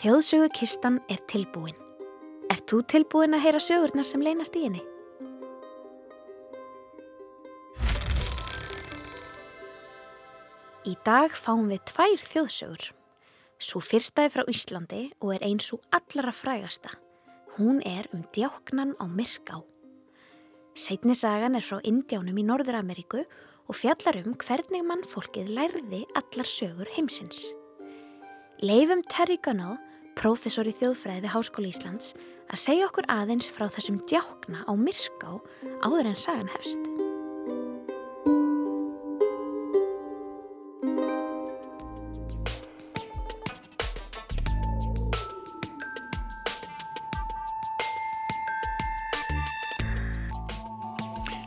Þjóðsögukistan 0.00 0.94
er 1.12 1.18
tilbúin. 1.28 1.74
Er 2.48 2.60
þú 2.64 2.78
tilbúin 2.88 3.36
að 3.36 3.42
heyra 3.44 3.58
sögurnar 3.60 4.06
sem 4.08 4.22
leynast 4.24 4.54
í 4.56 4.62
henni? 4.64 4.80
Í 10.88 10.94
dag 11.04 11.36
fáum 11.36 11.68
við 11.68 11.82
tvær 11.92 12.24
þjóðsögur. 12.30 12.86
Svo 13.60 13.82
fyrstaði 13.84 14.32
frá 14.38 14.44
Íslandi 14.48 15.02
og 15.20 15.34
er 15.36 15.44
eins 15.50 15.68
og 15.76 15.84
allra 15.92 16.32
frægasta. 16.32 16.96
Hún 17.58 17.84
er 17.84 18.08
um 18.16 18.24
djáknan 18.32 18.96
á 18.96 19.04
Myrká. 19.04 19.60
Seitni 20.72 21.12
sagan 21.12 21.60
er 21.60 21.66
frá 21.66 21.76
Indiánum 21.84 22.40
í 22.40 22.48
Norður-Ameríku 22.48 23.26
og 23.68 23.76
fjallar 23.76 24.22
um 24.24 24.32
hvernig 24.32 24.80
mannfólkið 24.80 25.52
lærði 25.60 26.06
allar 26.16 26.48
sögur 26.56 26.88
heimsins. 26.96 27.50
Leifum 28.64 29.00
Terry 29.08 29.36
Gunnell, 29.40 29.78
professor 30.20 30.68
í 30.68 30.72
þjóðfræði 30.76 31.24
við 31.24 31.32
Háskóli 31.32 31.70
Íslands, 31.72 32.12
að 32.52 32.60
segja 32.60 32.88
okkur 32.90 33.06
aðeins 33.08 33.48
frá 33.48 33.70
þessum 33.72 33.96
djákna 34.04 34.66
á 34.68 34.72
Myrká 34.76 35.38
áður 35.80 36.10
en 36.10 36.18
sagan 36.20 36.50
hefst. 36.52 36.82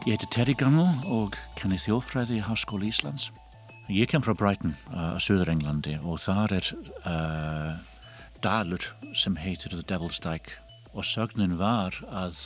Ég 0.04 0.18
heiti 0.18 0.27
Terry 0.34 0.58
Gunnell 0.58 0.98
og 1.13 1.38
kenni 1.55 1.77
þjóðfræði 1.79 2.41
í 2.41 2.44
Háskóli 2.44 2.90
Íslands. 2.90 3.29
Ég 3.94 4.10
kem 4.10 4.24
frá 4.26 4.34
Brighton, 4.34 4.74
uh, 4.90 5.13
Suður-Englandi 5.21 5.99
og 6.01 6.18
þar 6.26 6.57
er 6.57 6.70
uh, 7.05 7.77
dalur 8.44 8.91
sem 9.16 9.38
heitir 9.40 9.72
The 9.74 9.86
Devil's 9.88 10.20
Dyke. 10.22 10.60
Og 10.94 11.08
sögnin 11.08 11.58
var 11.58 11.96
að 12.12 12.38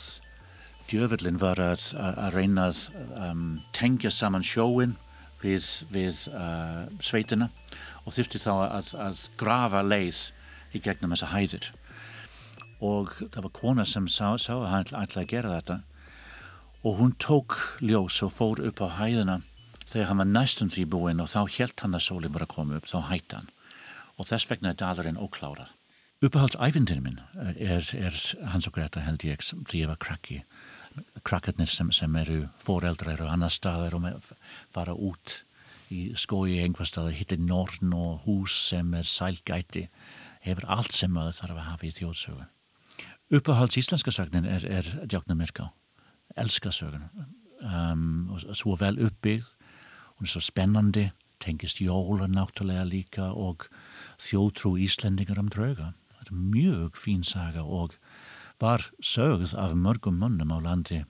djöfullin 0.88 1.40
var 1.40 1.60
að, 1.60 1.90
að 1.98 2.36
reyna 2.38 2.70
að 2.70 2.84
um, 3.18 3.44
tengja 3.76 4.10
saman 4.14 4.46
sjóin 4.46 4.96
við, 5.42 5.66
við 5.92 6.22
uh, 6.32 6.86
sveitina 7.04 7.50
og 8.04 8.14
þurfti 8.16 8.40
þá 8.40 8.52
að, 8.54 8.94
að 8.96 9.26
grafa 9.40 9.82
leið 9.84 10.22
í 10.72 10.82
gegnum 10.84 11.14
þessa 11.14 11.32
hæðir. 11.34 11.68
Og 12.84 13.12
það 13.18 13.44
var 13.44 13.54
kona 13.58 13.86
sem 13.88 14.08
sá, 14.08 14.38
sá 14.38 14.54
að 14.54 14.70
hann 14.72 14.90
ætlaði 15.02 15.24
að 15.24 15.32
gera 15.32 15.54
þetta. 15.58 15.78
Og 16.86 17.00
hún 17.00 17.14
tók 17.18 17.58
ljós 17.82 18.20
og 18.24 18.32
fór 18.32 18.62
upp 18.70 18.84
á 18.86 18.88
hæðina. 19.00 19.40
Þegar 19.88 20.10
hann 20.12 20.22
var 20.22 20.30
næstum 20.30 20.70
því 20.70 20.84
búinn 20.92 21.24
og 21.24 21.32
þá 21.32 21.40
helt 21.58 21.82
hann 21.82 21.96
að 21.96 22.06
sólinn 22.06 22.34
var 22.34 22.44
að 22.44 22.54
koma 22.54 22.78
upp, 22.78 22.86
þá 22.86 23.10
hætti 23.10 23.40
hann. 23.40 23.50
Og 24.18 24.28
þess 24.30 24.50
vegna 24.50 24.72
er 24.72 24.78
dalurinn 24.78 25.20
óklárað. 25.20 25.72
Uppahaldsæfindir 26.18 26.98
minn 26.98 27.20
er, 27.38 27.84
er 27.94 28.14
hans 28.50 28.66
og 28.66 28.72
Greta 28.74 29.04
held 29.04 29.22
ég 29.22 29.38
því 29.38 29.84
ég 29.84 29.90
var 29.90 29.98
krakki, 30.02 30.40
krakkarnir 31.22 31.70
sem, 31.70 31.92
sem 31.94 32.16
eru 32.18 32.40
foreldrar 32.58 33.20
og 33.22 33.30
annar 33.30 33.52
staðar 33.54 33.94
og 33.94 34.08
fara 34.74 34.96
út 34.98 35.44
í 35.94 36.08
skói 36.18 36.56
einhver 36.64 36.88
staðar, 36.90 37.14
hittir 37.14 37.38
norn 37.38 37.94
og 37.94 38.24
hús 38.24 38.56
sem 38.72 38.90
er 38.98 39.06
sælgæti, 39.06 39.84
hefur 40.42 40.66
allt 40.66 40.96
sem 40.96 41.14
maður 41.14 41.38
þarf 41.38 41.60
að 41.60 41.68
hafa 41.68 41.86
í 41.86 41.92
þjóðsögu. 42.00 42.48
Uppahalds 43.38 43.78
íslenska 43.78 44.10
sögnin 44.10 44.48
er, 44.50 44.66
er 44.66 44.90
djáknar 45.06 45.38
myrká. 45.38 45.68
Elska 46.34 46.74
söguna. 46.74 47.12
Um, 47.62 48.34
svo 48.58 48.74
vel 48.80 48.98
uppbyggð 49.06 49.46
hún 50.18 50.26
er 50.26 50.34
svo 50.34 50.42
spennandi 50.42 51.06
tengist 51.38 51.78
jóla 51.78 52.26
náttúrulega 52.26 52.82
líka 52.90 53.30
og 53.30 53.68
þjótrú 54.18 54.74
Íslendingar 54.82 55.38
um 55.38 55.50
drauga 55.54 55.92
er 56.28 56.36
mjög 56.36 56.96
fín 56.96 57.24
saga 57.24 57.62
og 57.62 57.94
var 58.60 58.90
sögð 59.00 59.54
af 59.54 59.74
mörgum 59.74 60.18
mönnum 60.18 60.52
á 60.52 60.58
landi 60.60 61.04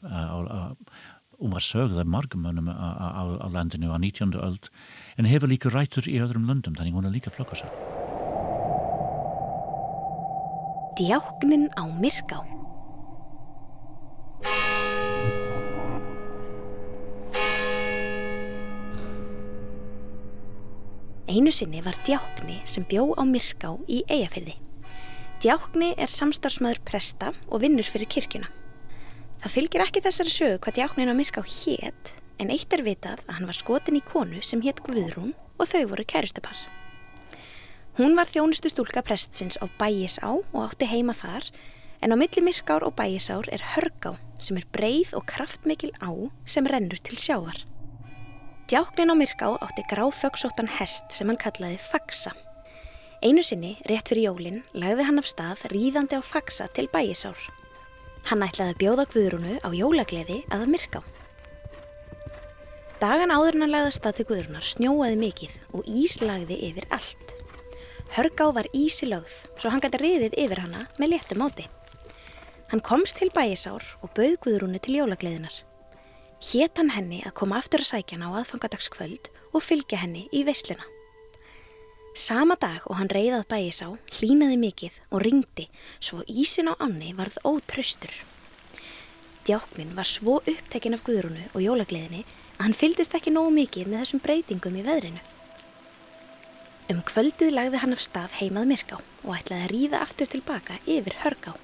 og 1.38 1.52
var 1.52 1.64
sögð 1.64 1.98
af 1.98 2.06
mörgum 2.06 2.42
mönnum 2.44 2.68
á, 2.68 2.74
á, 2.74 3.22
á 3.40 3.48
landinu 3.50 3.92
á 3.94 3.98
19. 3.98 4.34
öld 4.34 4.68
en 5.16 5.24
hefur 5.24 5.48
líka 5.48 5.70
rættur 5.70 6.08
í 6.08 6.20
öðrum 6.20 6.46
löndum 6.46 6.74
þannig 6.74 6.94
hún 6.94 7.06
er 7.06 7.14
líka 7.14 7.30
flokkasag 7.30 7.72
Djáknin 10.98 11.70
á 11.78 11.86
Myrká 11.86 12.58
Einu 21.28 21.50
sinni 21.52 21.82
var 21.84 21.94
Djákni 22.06 22.62
sem 22.64 22.84
bjó 22.88 23.12
á 23.12 23.22
Myrká 23.28 23.74
í 23.84 24.00
Eyjafyrði. 24.08 24.67
Djákni 25.38 25.92
er 25.94 26.10
samstarfsmaður 26.10 26.80
presta 26.82 27.28
og 27.46 27.60
vinnur 27.62 27.86
fyrir 27.86 28.10
kirkjuna. 28.10 28.48
Það 29.38 29.52
fylgir 29.54 29.82
ekki 29.84 30.00
þessari 30.02 30.32
sögu 30.34 30.56
hvað 30.64 30.78
Djáknin 30.80 31.12
á 31.12 31.14
Myrká 31.14 31.44
hétt 31.46 32.10
en 32.42 32.50
eitt 32.50 32.74
er 32.74 32.82
vitað 32.82 33.22
að 33.28 33.36
hann 33.36 33.46
var 33.46 33.58
skotin 33.58 34.00
í 34.00 34.02
konu 34.02 34.42
sem 34.42 34.64
hétt 34.64 34.82
Guðrún 34.82 35.36
og 35.62 35.70
þau 35.70 35.84
voru 35.92 36.06
kæristupar. 36.10 36.58
Hún 38.00 38.18
var 38.18 38.26
þjónustu 38.26 38.72
stúlka 38.74 39.04
prestsins 39.06 39.60
á 39.62 39.70
Bæjisá 39.78 40.26
og 40.26 40.58
átti 40.64 40.90
heima 40.90 41.14
þar 41.14 41.46
en 42.02 42.14
á 42.14 42.16
milli 42.18 42.42
Myrkár 42.42 42.82
og 42.82 42.98
Bæjisár 42.98 43.46
er 43.54 43.62
Hörgá 43.76 44.16
sem 44.42 44.58
er 44.58 44.66
breið 44.74 45.14
og 45.14 45.26
kraftmikil 45.30 45.94
á 46.02 46.10
sem 46.50 46.66
rennur 46.66 46.98
til 46.98 47.14
sjávar. 47.14 47.62
Djáknin 48.66 49.14
á 49.14 49.14
Myrká 49.14 49.54
átti 49.62 49.86
gráföksóttan 49.86 50.74
hest 50.82 51.14
sem 51.14 51.30
hann 51.30 51.38
kallaði 51.38 51.78
Faxa. 51.78 52.34
Einu 53.18 53.42
sinni, 53.42 53.72
rétt 53.90 54.12
fyrir 54.12 54.28
jólinn, 54.28 54.60
lagði 54.78 55.04
hann 55.08 55.18
af 55.18 55.26
stað 55.26 55.64
ríðandi 55.72 56.14
á 56.14 56.22
Faxa 56.22 56.68
til 56.70 56.84
bæjisár. 56.92 57.38
Hann 58.30 58.44
ætlaði 58.46 58.76
að 58.76 58.78
bjóða 58.78 59.06
Guðrúnu 59.10 59.54
á 59.58 59.68
jólagleði 59.74 60.36
að 60.54 60.60
að 60.62 60.70
Myrká. 60.70 61.00
Dagan 63.02 63.32
áður 63.34 63.58
hann 63.58 63.72
lagði 63.72 63.88
að 63.90 63.96
stað 63.96 64.14
til 64.18 64.26
Guðrúnar 64.28 64.68
snjóaði 64.70 65.18
mikið 65.18 65.56
og 65.74 65.88
ís 65.90 66.14
lagði 66.22 66.60
yfir 66.68 66.86
allt. 66.94 67.32
Hörgá 68.14 68.46
var 68.54 68.68
ísi 68.70 69.08
lögð, 69.10 69.34
svo 69.58 69.72
hann 69.74 69.82
gæti 69.82 69.98
riðið 69.98 70.36
yfir 70.38 70.62
hanna 70.62 70.84
með 71.02 71.16
léttum 71.16 71.42
áti. 71.42 71.66
Hann 72.70 72.84
komst 72.86 73.18
til 73.18 73.32
bæjisár 73.34 73.82
og 73.98 74.12
bauð 74.14 74.36
Guðrúnu 74.46 74.78
til 74.78 75.00
jólagleðinar. 75.00 75.56
Hétt 76.52 76.78
hann 76.78 76.94
henni 76.94 77.24
að 77.26 77.34
koma 77.42 77.58
aftur 77.58 77.82
að 77.82 77.90
sækja 77.90 78.14
hann 78.14 78.30
á 78.30 78.38
aðfangadagskvöld 78.44 79.32
og 79.50 79.66
fylgja 79.66 80.04
henni 80.04 80.28
í 80.30 80.44
veisluna. 80.46 80.86
Sama 82.18 82.56
dag 82.58 82.82
og 82.90 82.96
hann 82.98 83.10
reyðað 83.14 83.44
bæjis 83.46 83.78
á, 83.86 83.94
hlínaði 83.94 84.56
mikið 84.58 84.94
og 85.14 85.20
ringdi 85.22 85.68
svo 86.02 86.24
ísin 86.26 86.66
á 86.66 86.74
anni 86.82 87.12
varð 87.14 87.36
ótröstur. 87.46 88.10
Djáknin 89.46 89.92
var 89.94 90.08
svo 90.10 90.40
upptekinn 90.40 90.96
af 90.96 91.04
Guðrúnu 91.06 91.44
og 91.52 91.62
jólagleðinni 91.62 92.24
að 92.56 92.64
hann 92.64 92.74
fyldist 92.80 93.14
ekki 93.14 93.30
nógu 93.30 93.52
mikið 93.54 93.92
með 93.92 94.02
þessum 94.02 94.22
breytingum 94.24 94.80
í 94.80 94.82
veðrinu. 94.88 95.22
Um 96.90 97.04
kvöldið 97.06 97.54
lagði 97.54 97.84
hann 97.84 97.94
af 97.94 98.02
stað 98.02 98.34
heimað 98.40 98.66
Myrká 98.72 98.98
og 98.98 99.30
ætlaði 99.38 99.62
að 99.62 99.72
ríða 99.76 100.02
aftur 100.02 100.32
tilbaka 100.34 100.80
yfir 100.90 101.20
Hörgá. 101.22 101.54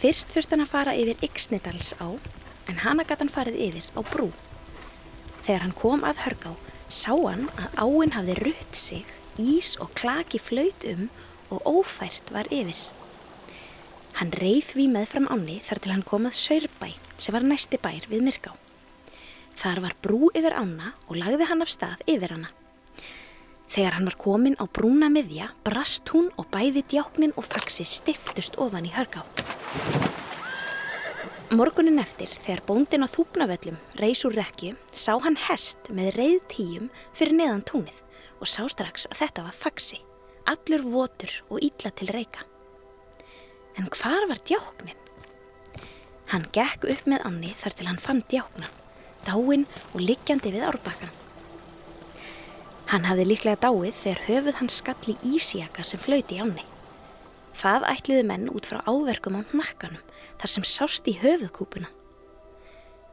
Fyrst 0.00 0.34
þurft 0.34 0.56
hann 0.56 0.66
að 0.66 0.72
fara 0.74 0.96
yfir 0.98 1.22
Yxnidals 1.30 1.94
á 2.02 2.10
en 2.66 2.82
hana 2.82 3.06
gæti 3.06 3.22
hann 3.22 3.34
farið 3.38 3.62
yfir 3.68 3.94
á 3.94 4.00
brú. 4.10 4.32
Þegar 5.46 5.68
hann 5.68 5.78
kom 5.78 6.02
að 6.02 6.26
hörgá 6.26 6.56
sá 6.90 7.14
hann 7.14 7.46
að 7.54 7.80
áinn 7.86 8.18
hafði 8.18 8.38
rutt 8.42 8.74
sig, 8.74 9.06
ís 9.38 9.76
og 9.80 9.92
klaki 9.94 10.40
flaut 10.42 10.86
um 10.90 11.08
og 11.50 11.66
ófært 11.66 12.30
var 12.34 12.48
yfir. 12.50 12.78
Hann 14.18 14.32
reið 14.36 14.74
við 14.76 14.90
með 14.94 15.06
fram 15.12 15.28
áni 15.30 15.58
þar 15.64 15.80
til 15.82 15.92
hann 15.94 16.06
komað 16.06 16.38
Saurbæ 16.38 16.90
sem 17.20 17.34
var 17.34 17.46
næsti 17.46 17.78
bær 17.82 18.06
við 18.10 18.24
Myrká. 18.26 18.54
Þar 19.60 19.82
var 19.84 19.94
brú 20.02 20.30
yfir 20.34 20.56
ána 20.56 20.94
og 21.08 21.18
lagði 21.20 21.46
hann 21.50 21.62
af 21.64 21.72
stað 21.72 22.02
yfir 22.10 22.34
hana. 22.36 22.50
Þegar 23.70 23.96
hann 23.96 24.08
var 24.08 24.18
komin 24.18 24.58
á 24.58 24.66
brúna 24.66 25.10
miðja 25.12 25.50
brast 25.66 26.10
hún 26.10 26.30
og 26.40 26.48
bæði 26.50 26.82
djáknin 26.90 27.36
og 27.38 27.46
faxi 27.46 27.86
stiftust 27.86 28.58
ofan 28.58 28.88
í 28.88 28.94
hörgá. 28.94 29.22
Morgunin 31.50 31.98
eftir, 31.98 32.30
þegar 32.30 32.62
bóndin 32.66 33.02
á 33.02 33.08
þúpnavöllum 33.10 33.78
reys 33.98 34.22
úr 34.26 34.36
rekju, 34.38 34.76
sá 34.86 35.16
hann 35.22 35.38
hest 35.48 35.90
með 35.90 36.14
reið 36.18 36.40
tíum 36.50 36.90
fyrir 37.10 37.34
neðan 37.40 37.66
túnið 37.66 37.98
og 38.40 38.48
sá 38.48 38.64
strax 38.70 39.06
að 39.10 39.20
þetta 39.24 39.44
var 39.46 39.56
faxi, 39.56 40.00
allur 40.48 40.86
votur 40.92 41.34
og 41.48 41.62
ítla 41.64 41.92
til 41.96 42.10
reyka. 42.14 42.44
En 43.78 43.88
hvar 43.92 44.26
var 44.28 44.40
djáknin? 44.44 44.98
Hann 46.30 46.46
gekk 46.54 46.86
upp 46.90 47.06
með 47.10 47.24
Anni 47.26 47.54
þar 47.58 47.76
til 47.76 47.88
hann 47.88 48.02
fann 48.02 48.22
djákna, 48.30 48.68
dáinn 49.26 49.66
og 49.92 50.02
liggjandi 50.02 50.52
við 50.54 50.66
árbakkan. 50.68 51.14
Hann 52.90 53.06
hafði 53.06 53.28
líklega 53.30 53.60
dáið 53.62 53.94
þegar 53.94 54.26
höfuð 54.26 54.58
hans 54.58 54.76
skall 54.82 55.12
í 55.12 55.16
ísjaka 55.36 55.84
sem 55.86 56.02
flöyti 56.02 56.38
í 56.38 56.42
Anni. 56.42 56.64
Það 57.54 57.86
ætliði 57.90 58.26
menn 58.26 58.50
út 58.50 58.66
frá 58.66 58.80
áverkum 58.88 59.38
á 59.38 59.42
nakkanum 59.54 60.02
þar 60.40 60.52
sem 60.54 60.66
sást 60.66 61.06
í 61.10 61.14
höfuðkúpuna. 61.20 61.90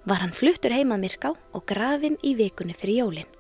Var 0.08 0.22
hann 0.24 0.34
fluttur 0.34 0.74
heimað 0.74 1.04
Myrká 1.04 1.34
og 1.36 1.66
grafin 1.70 2.16
í 2.26 2.34
vikunni 2.40 2.74
fyrir 2.78 3.02
jólinn. 3.04 3.37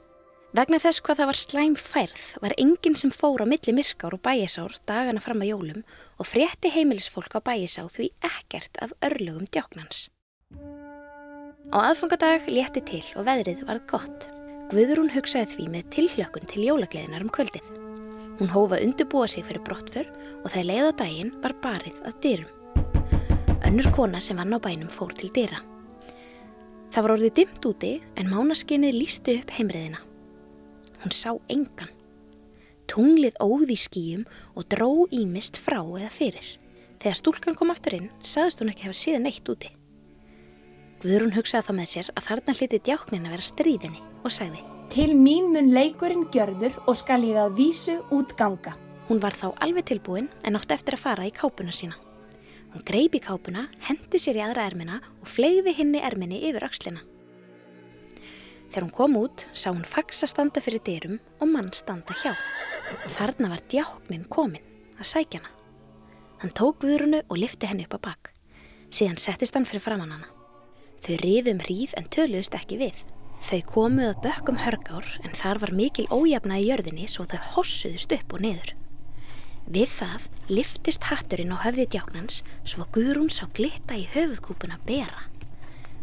Vegna 0.55 0.77
þess 0.79 1.01
hvað 1.03 1.19
það 1.19 1.27
var 1.27 1.37
slæm 1.41 1.73
færð 1.75 2.21
var 2.39 2.53
enginn 2.55 2.95
sem 2.95 3.11
fór 3.11 3.43
á 3.43 3.45
milli 3.51 3.73
myrkár 3.75 4.15
og 4.15 4.21
bæjisár 4.23 4.77
dagana 4.87 5.19
fram 5.19 5.43
að 5.43 5.51
jólum 5.51 5.81
og 6.15 6.29
frétti 6.29 6.71
heimilisfólk 6.71 7.35
á 7.35 7.43
bæjisá 7.43 7.83
því 7.91 8.07
ekkert 8.23 8.79
af 8.79 8.93
örlugum 9.03 9.49
djáknans. 9.51 10.07
Á 11.67 11.77
aðfangadag 11.91 12.47
létti 12.47 12.79
til 12.87 13.03
og 13.19 13.27
veðrið 13.27 13.67
varð 13.67 13.83
gott. 13.91 14.29
Guðrún 14.71 15.11
hugsaði 15.11 15.51
því 15.51 15.67
með 15.75 15.91
tilhlökkun 15.97 16.47
til 16.47 16.63
jólagleðinar 16.63 17.27
um 17.27 17.33
kvöldið. 17.35 17.67
Hún 18.39 18.53
hófa 18.55 18.79
undirbúa 18.79 19.27
sig 19.27 19.43
fyrir 19.43 19.65
brottför 19.67 20.07
og 20.45 20.51
þegar 20.53 20.69
leið 20.71 20.87
á 20.87 20.99
daginn 21.03 21.35
var 21.43 21.59
barið 21.59 22.01
að 22.07 22.19
dyrum. 22.23 22.51
Önnur 23.67 23.91
kona 23.91 24.23
sem 24.23 24.39
vann 24.39 24.55
á 24.55 24.63
bænum 24.63 24.87
fór 24.87 25.11
til 25.11 25.27
dyra. 25.35 25.59
Það 26.95 27.03
var 27.03 27.19
orðið 27.19 27.39
dimt 27.41 27.65
úti 27.67 27.97
en 28.15 28.31
mánaskinnið 28.31 28.95
lísti 28.95 29.41
upp 29.41 29.57
heimriðina. 29.59 30.06
Hún 31.03 31.13
sá 31.15 31.33
engan. 31.51 31.91
Tunglið 32.87 33.35
óði 33.43 33.75
skýjum 33.77 34.23
og 34.55 34.69
dró 34.71 34.89
ímist 35.11 35.59
frá 35.59 35.81
eða 35.81 36.11
fyrir. 36.13 36.47
Þegar 37.01 37.19
stúlkan 37.19 37.57
kom 37.57 37.73
aftur 37.73 37.97
inn, 37.99 38.07
saðist 38.25 38.63
hún 38.63 38.71
ekki 38.71 38.87
hafa 38.87 38.97
síðan 38.97 39.27
eitt 39.29 39.51
úti. 39.51 39.69
Guðrún 41.03 41.35
hugsaði 41.35 41.67
þá 41.67 41.73
með 41.77 41.91
sér 41.91 42.09
að 42.15 42.25
þarna 42.31 42.57
hliti 42.57 42.81
djáknin 42.87 43.27
að 43.27 43.35
vera 43.35 43.47
stríðinni 43.51 44.03
og 44.23 44.33
sagði 44.33 44.63
Til 44.87 45.11
mín 45.19 45.49
mun 45.51 45.73
leikurinn 45.75 46.29
gjörður 46.31 46.77
og 46.87 46.95
skal 46.95 47.19
ég 47.27 47.37
að 47.41 47.57
vísu 47.59 47.97
út 48.15 48.31
ganga. 48.39 48.77
Hún 49.09 49.19
var 49.23 49.35
þá 49.35 49.51
alveg 49.63 49.85
tilbúin 49.91 50.29
en 50.47 50.55
átti 50.57 50.73
eftir 50.73 50.95
að 50.95 51.03
fara 51.03 51.27
í 51.27 51.33
kápuna 51.35 51.75
sína. 51.75 51.99
Hún 52.71 52.85
greipi 52.87 53.19
kápuna, 53.23 53.67
hendi 53.83 54.19
sér 54.19 54.39
í 54.39 54.43
aðra 54.47 54.65
ermina 54.71 55.01
og 55.21 55.29
fleiði 55.31 55.75
hinni 55.75 56.01
erminni 56.03 56.39
yfir 56.49 56.65
axlina. 56.67 57.03
Þegar 58.67 58.85
hún 58.85 58.95
kom 58.95 59.17
út 59.19 59.45
sá 59.53 59.69
hún 59.71 59.85
faxa 59.87 60.27
standa 60.27 60.61
fyrir 60.63 60.83
dyrum 60.83 61.19
og 61.39 61.51
mann 61.51 61.69
standa 61.75 62.15
hjá. 62.21 62.33
Þarna 63.15 63.51
var 63.53 63.63
djáknin 63.71 64.25
komin 64.31 64.63
að 64.97 65.11
sækja 65.11 65.41
hana. 65.41 65.53
Hann 66.41 66.53
tók 66.53 66.83
viðrunu 66.85 67.23
og 67.25 67.39
lifti 67.39 67.69
henni 67.69 67.87
upp 67.87 67.97
á 67.97 68.11
bakk. 68.11 68.31
Síðan 68.93 69.19
settist 69.21 69.55
hann 69.57 69.65
fyrir 69.67 69.83
framann 69.83 70.13
hana. 70.13 70.31
Þau 71.03 71.15
riðum 71.21 71.61
hríð 71.65 71.95
en 71.97 72.09
töluðust 72.13 72.55
ekki 72.57 72.79
við. 72.81 73.05
Þau 73.47 73.61
komuð 73.69 74.11
að 74.11 74.21
bökkum 74.25 74.59
hörgár 74.63 75.07
en 75.23 75.35
þar 75.37 75.61
var 75.63 75.73
mikil 75.77 76.07
ójafna 76.13 76.57
í 76.59 76.67
jörðinni 76.67 77.07
svo 77.09 77.25
þau 77.29 77.39
hossuðust 77.55 78.13
upp 78.17 78.35
og 78.35 78.43
niður. 78.43 78.73
Við 79.67 79.89
það 79.91 80.27
liftist 80.47 81.09
hatturinn 81.09 81.51
á 81.51 81.59
höfði 81.59 81.87
djáknans 81.91 82.41
svo 82.63 82.85
að 82.85 82.93
Guðrún 82.97 83.31
sá 83.33 83.45
glitta 83.51 83.97
í 83.99 84.07
höfuðkúpuna 84.13 84.79
bera. 84.87 85.27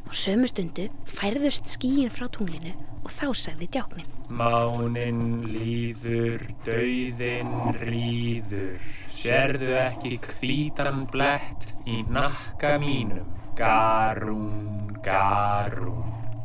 Á 0.08 0.12
sömu 0.12 0.48
stundu 0.50 0.88
færðust 1.08 1.68
skíin 1.68 2.12
frá 2.12 2.28
tunglinu 2.32 2.74
og 3.04 3.12
þá 3.12 3.26
sagði 3.36 3.68
djáknin. 3.74 4.08
Mánin 4.32 5.42
líður, 5.44 6.46
dauðin 6.64 7.52
rýður, 7.82 8.80
sérðu 9.12 9.74
ekki 9.82 10.18
hvítan 10.24 11.04
blett 11.12 11.74
í 11.84 12.00
nakka 12.08 12.76
mínum, 12.80 13.28
garún, 13.58 14.94
garún. 15.04 16.02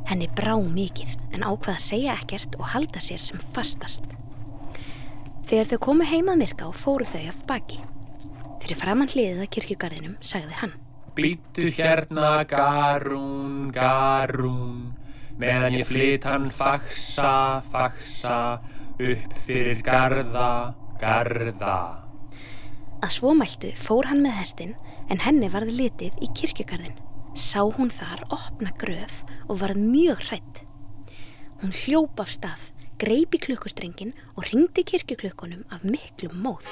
Henni 0.09 0.27
brá 0.35 0.55
mikið 0.57 1.15
en 1.37 1.45
ákvaða 1.45 1.77
að 1.77 1.85
segja 1.85 2.17
ekkert 2.17 2.57
og 2.59 2.71
halda 2.73 3.01
sér 3.03 3.21
sem 3.21 3.39
fastast. 3.53 4.07
Þegar 5.49 5.71
þau 5.71 5.79
komu 5.85 6.05
heimað 6.09 6.43
myrká 6.43 6.69
fóru 6.73 7.07
þau 7.09 7.23
af 7.29 7.41
baki. 7.49 7.79
Fyrir 8.59 8.77
framann 8.77 9.09
hliðið 9.09 9.45
að 9.45 9.51
kirkjugarðinum 9.55 10.17
sagði 10.21 10.57
hann. 10.59 10.75
Býttu 11.19 11.67
hérna 11.75 12.45
garún, 12.47 13.73
garún, 13.75 14.93
meðan 15.35 15.75
ég 15.75 15.89
flyt 15.89 16.23
hann 16.23 16.45
faxa, 16.47 17.59
faxa, 17.73 18.37
upp 18.95 19.33
fyrir 19.43 19.81
garða, 19.83 20.77
garða. 21.01 21.81
Að 23.03 23.11
svo 23.17 23.33
mæltu 23.35 23.73
fór 23.75 24.07
hann 24.07 24.23
með 24.23 24.37
hestin 24.37 24.73
en 25.11 25.19
henni 25.25 25.51
varði 25.51 25.75
litið 25.81 26.23
í 26.23 26.31
kirkjugarðin. 26.39 26.95
Sá 27.35 27.67
hún 27.67 27.91
þar 27.91 28.23
opna 28.31 28.71
gröf 28.79 29.19
og 29.49 29.59
varð 29.59 29.83
mjög 29.83 30.23
hrætt. 30.29 30.63
Hún 31.59 31.75
hljópa 31.83 32.23
af 32.23 32.31
stað, 32.39 32.67
greipi 32.95 33.43
klukkustrengin 33.43 34.15
og 34.37 34.47
ringdi 34.53 34.87
kirkjuklukkunum 34.87 35.67
af 35.67 35.83
miklum 35.83 36.39
móð. 36.47 36.63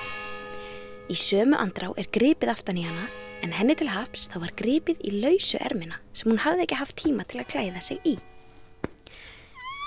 Í 1.11 1.19
sömu 1.19 1.59
andrá 1.59 1.91
er 1.99 2.07
gripið 2.07 2.55
aftan 2.55 2.79
í 2.79 2.88
hana 2.88 3.11
en 3.45 3.54
henni 3.54 3.75
til 3.78 3.89
haps 3.92 4.28
þá 4.31 4.39
var 4.45 4.54
gripið 4.60 5.04
í 5.06 5.13
lausu 5.22 5.60
ermina 5.62 6.00
sem 6.13 6.31
hún 6.31 6.42
hafði 6.44 6.66
ekki 6.66 6.80
haft 6.80 6.98
tíma 7.01 7.25
til 7.28 7.42
að 7.42 7.50
klæða 7.54 7.84
sig 7.84 8.01
í. 8.06 8.16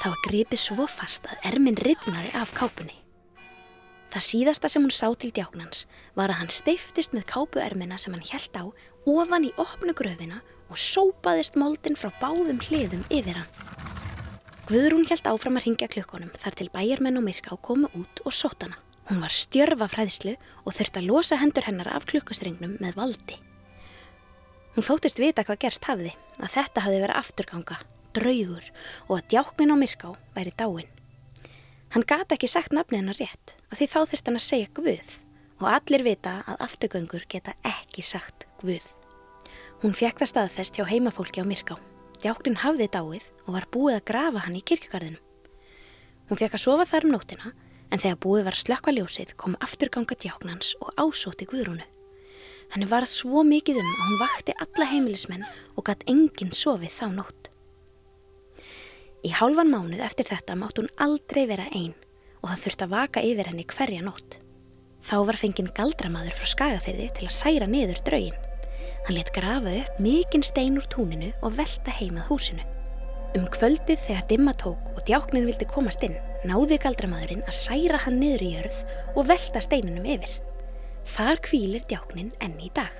Það 0.00 0.12
var 0.14 0.24
gripið 0.28 0.62
svo 0.62 0.86
fast 0.88 1.26
að 1.28 1.46
ermin 1.50 1.78
ripnaði 1.84 2.32
af 2.40 2.54
kápunni. 2.56 2.96
Það 4.10 4.26
síðasta 4.26 4.70
sem 4.72 4.82
hún 4.82 4.94
sá 4.94 5.06
til 5.14 5.30
djáknans 5.34 5.84
var 6.18 6.32
að 6.32 6.40
hann 6.40 6.54
steiftist 6.54 7.12
með 7.14 7.28
kápuermina 7.30 7.98
sem 8.00 8.16
hann 8.16 8.24
hjælt 8.26 8.56
á 8.58 8.64
ofan 9.06 9.46
í 9.46 9.52
opnu 9.60 9.94
gröfina 9.94 10.40
og 10.70 10.80
sópaðist 10.80 11.58
moldin 11.60 11.98
frá 11.98 12.10
báðum 12.22 12.58
hliðum 12.64 13.04
yfir 13.12 13.38
hann. 13.38 13.52
Guðrún 14.70 15.06
hjælt 15.06 15.26
áfram 15.26 15.58
að 15.58 15.66
ringja 15.66 15.90
klukkonum 15.90 16.30
þar 16.38 16.58
til 16.58 16.68
bæjarmenn 16.74 17.18
og 17.18 17.26
myrká 17.26 17.56
komu 17.62 17.90
út 17.98 18.22
og 18.24 18.34
sótt 18.34 18.66
hana. 18.66 18.78
Hún 19.10 19.24
var 19.24 19.32
stjörfa 19.34 19.88
fræðslu 19.90 20.36
og 20.62 20.74
þurfti 20.76 21.00
að 21.00 21.08
losa 21.10 21.40
hendur 21.40 21.66
hennar 21.66 21.88
af 21.90 22.04
klukkustrengnum 22.06 22.76
með 22.78 22.94
valdi. 22.94 23.38
Hún 24.76 24.86
þóttist 24.86 25.18
vita 25.18 25.42
hvað 25.42 25.64
gerst 25.64 25.88
hafiði, 25.90 26.12
að 26.38 26.52
þetta 26.54 26.84
hafi 26.84 27.00
verið 27.02 27.18
afturganga, 27.18 27.78
draugur 28.14 28.68
og 29.08 29.16
að 29.16 29.24
djáknin 29.34 29.72
á 29.74 29.76
myrká 29.80 30.12
væri 30.36 30.52
dáin. 30.54 30.92
Hann 31.90 32.06
gata 32.06 32.36
ekki 32.36 32.46
sagt 32.46 32.70
nafnið 32.70 33.00
hennar 33.00 33.18
rétt 33.18 33.56
af 33.66 33.80
því 33.80 33.88
þá 33.90 33.98
þurfti 33.98 34.30
hann 34.30 34.38
að 34.38 34.46
segja 34.46 34.68
Guð 34.78 35.10
og 35.58 35.66
allir 35.72 36.04
vita 36.06 36.34
að 36.46 36.62
afturgöngur 36.68 37.24
geta 37.26 37.56
ekki 37.66 38.04
sagt 38.06 38.46
Guð. 38.60 38.86
Hún 39.82 39.96
fekk 39.96 40.22
það 40.22 40.30
staðfest 40.30 40.78
hjá 40.78 40.84
heimafólki 40.86 41.42
á 41.42 41.50
myrká. 41.50 41.74
Djáknin 42.22 42.60
hafði 42.62 42.86
dáið 42.94 43.26
og 43.48 43.56
var 43.56 43.66
búið 43.74 43.98
að 43.98 44.06
grafa 44.12 44.44
hann 44.46 44.54
í 44.54 44.62
kirkjugarðinu. 44.62 45.18
Hún 46.30 46.38
fekk 46.38 46.54
að 46.54 46.62
sofa 46.62 46.86
þar 46.86 47.08
um 47.08 47.14
nótina 47.16 47.52
en 47.90 48.02
þegar 48.02 48.20
búið 48.22 48.44
var 48.48 48.58
slökka 48.58 48.94
ljósið 48.94 49.34
kom 49.40 49.56
afturganga 49.62 50.16
djáknans 50.18 50.74
og 50.80 50.92
ásóti 50.96 51.48
Guðrúnu. 51.50 51.86
Henni 52.70 52.86
var 52.86 53.06
svo 53.10 53.42
mikið 53.46 53.80
um 53.80 53.88
að 53.88 54.04
hún 54.06 54.20
vakti 54.20 54.54
alla 54.62 54.86
heimilismenn 54.92 55.46
og 55.74 55.86
gatt 55.88 56.04
enginn 56.10 56.54
sofið 56.54 56.94
þá 56.94 57.06
nótt. 57.16 57.50
Í 59.26 59.32
hálfan 59.36 59.72
mánuð 59.72 60.04
eftir 60.06 60.30
þetta 60.30 60.56
mátt 60.56 60.78
hún 60.78 60.92
aldrei 61.02 61.42
vera 61.50 61.66
einn 61.74 61.96
og 62.40 62.52
það 62.52 62.62
þurfti 62.62 62.86
að 62.86 62.94
vaka 62.94 63.24
yfir 63.26 63.50
henni 63.50 63.66
hverja 63.68 64.04
nótt. 64.06 64.38
Þá 65.04 65.16
var 65.26 65.40
fenginn 65.40 65.74
galdramaður 65.76 66.38
frá 66.38 66.52
skagafyrði 66.54 67.10
til 67.16 67.26
að 67.26 67.36
særa 67.36 67.68
niður 67.68 68.00
draugin. 68.06 68.38
Hann 69.06 69.16
let 69.16 69.32
grafa 69.34 69.72
upp 69.82 70.02
mikinn 70.04 70.44
stein 70.46 70.78
úr 70.78 70.86
túninu 70.92 71.32
og 71.42 71.56
velta 71.58 71.92
heimað 71.98 72.30
húsinu. 72.30 72.69
Um 73.38 73.44
kvöldið 73.46 74.00
þegar 74.08 74.24
dimma 74.26 74.52
tók 74.58 74.88
og 74.96 75.04
djáknin 75.06 75.46
vildi 75.46 75.66
komast 75.70 76.02
inn, 76.02 76.16
náði 76.42 76.80
galdramaðurinn 76.82 77.44
að 77.46 77.58
særa 77.60 78.00
hann 78.02 78.18
niður 78.18 78.42
í 78.42 78.48
jörð 78.56 78.80
og 79.14 79.28
velta 79.28 79.62
steininum 79.62 80.08
yfir. 80.16 80.32
Þar 81.06 81.42
kvílir 81.46 81.84
djáknin 81.86 82.32
enn 82.42 82.58
í 82.58 82.72
dag. 82.74 82.90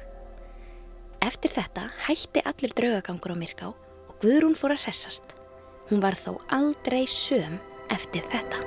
Eftir 1.21 1.53
þetta 1.57 1.89
hætti 2.07 2.45
allir 2.47 2.77
draugagangur 2.79 3.35
á 3.35 3.41
Myrká 3.43 3.73
og 3.75 4.15
Guðrún 4.23 4.55
fór 4.55 4.77
að 4.77 4.87
hressast. 4.87 5.35
Hún 5.91 6.05
var 6.05 6.15
þó 6.15 6.39
aldrei 6.55 7.03
söm 7.11 7.59
eftir 7.91 8.23
þetta. 8.31 8.63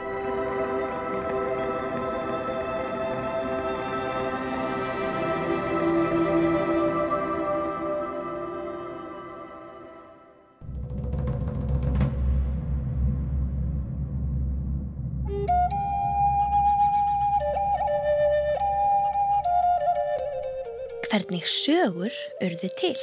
Hvernig 21.14 21.44
sögur 21.46 22.16
urðu 22.42 22.68
til? 22.74 22.96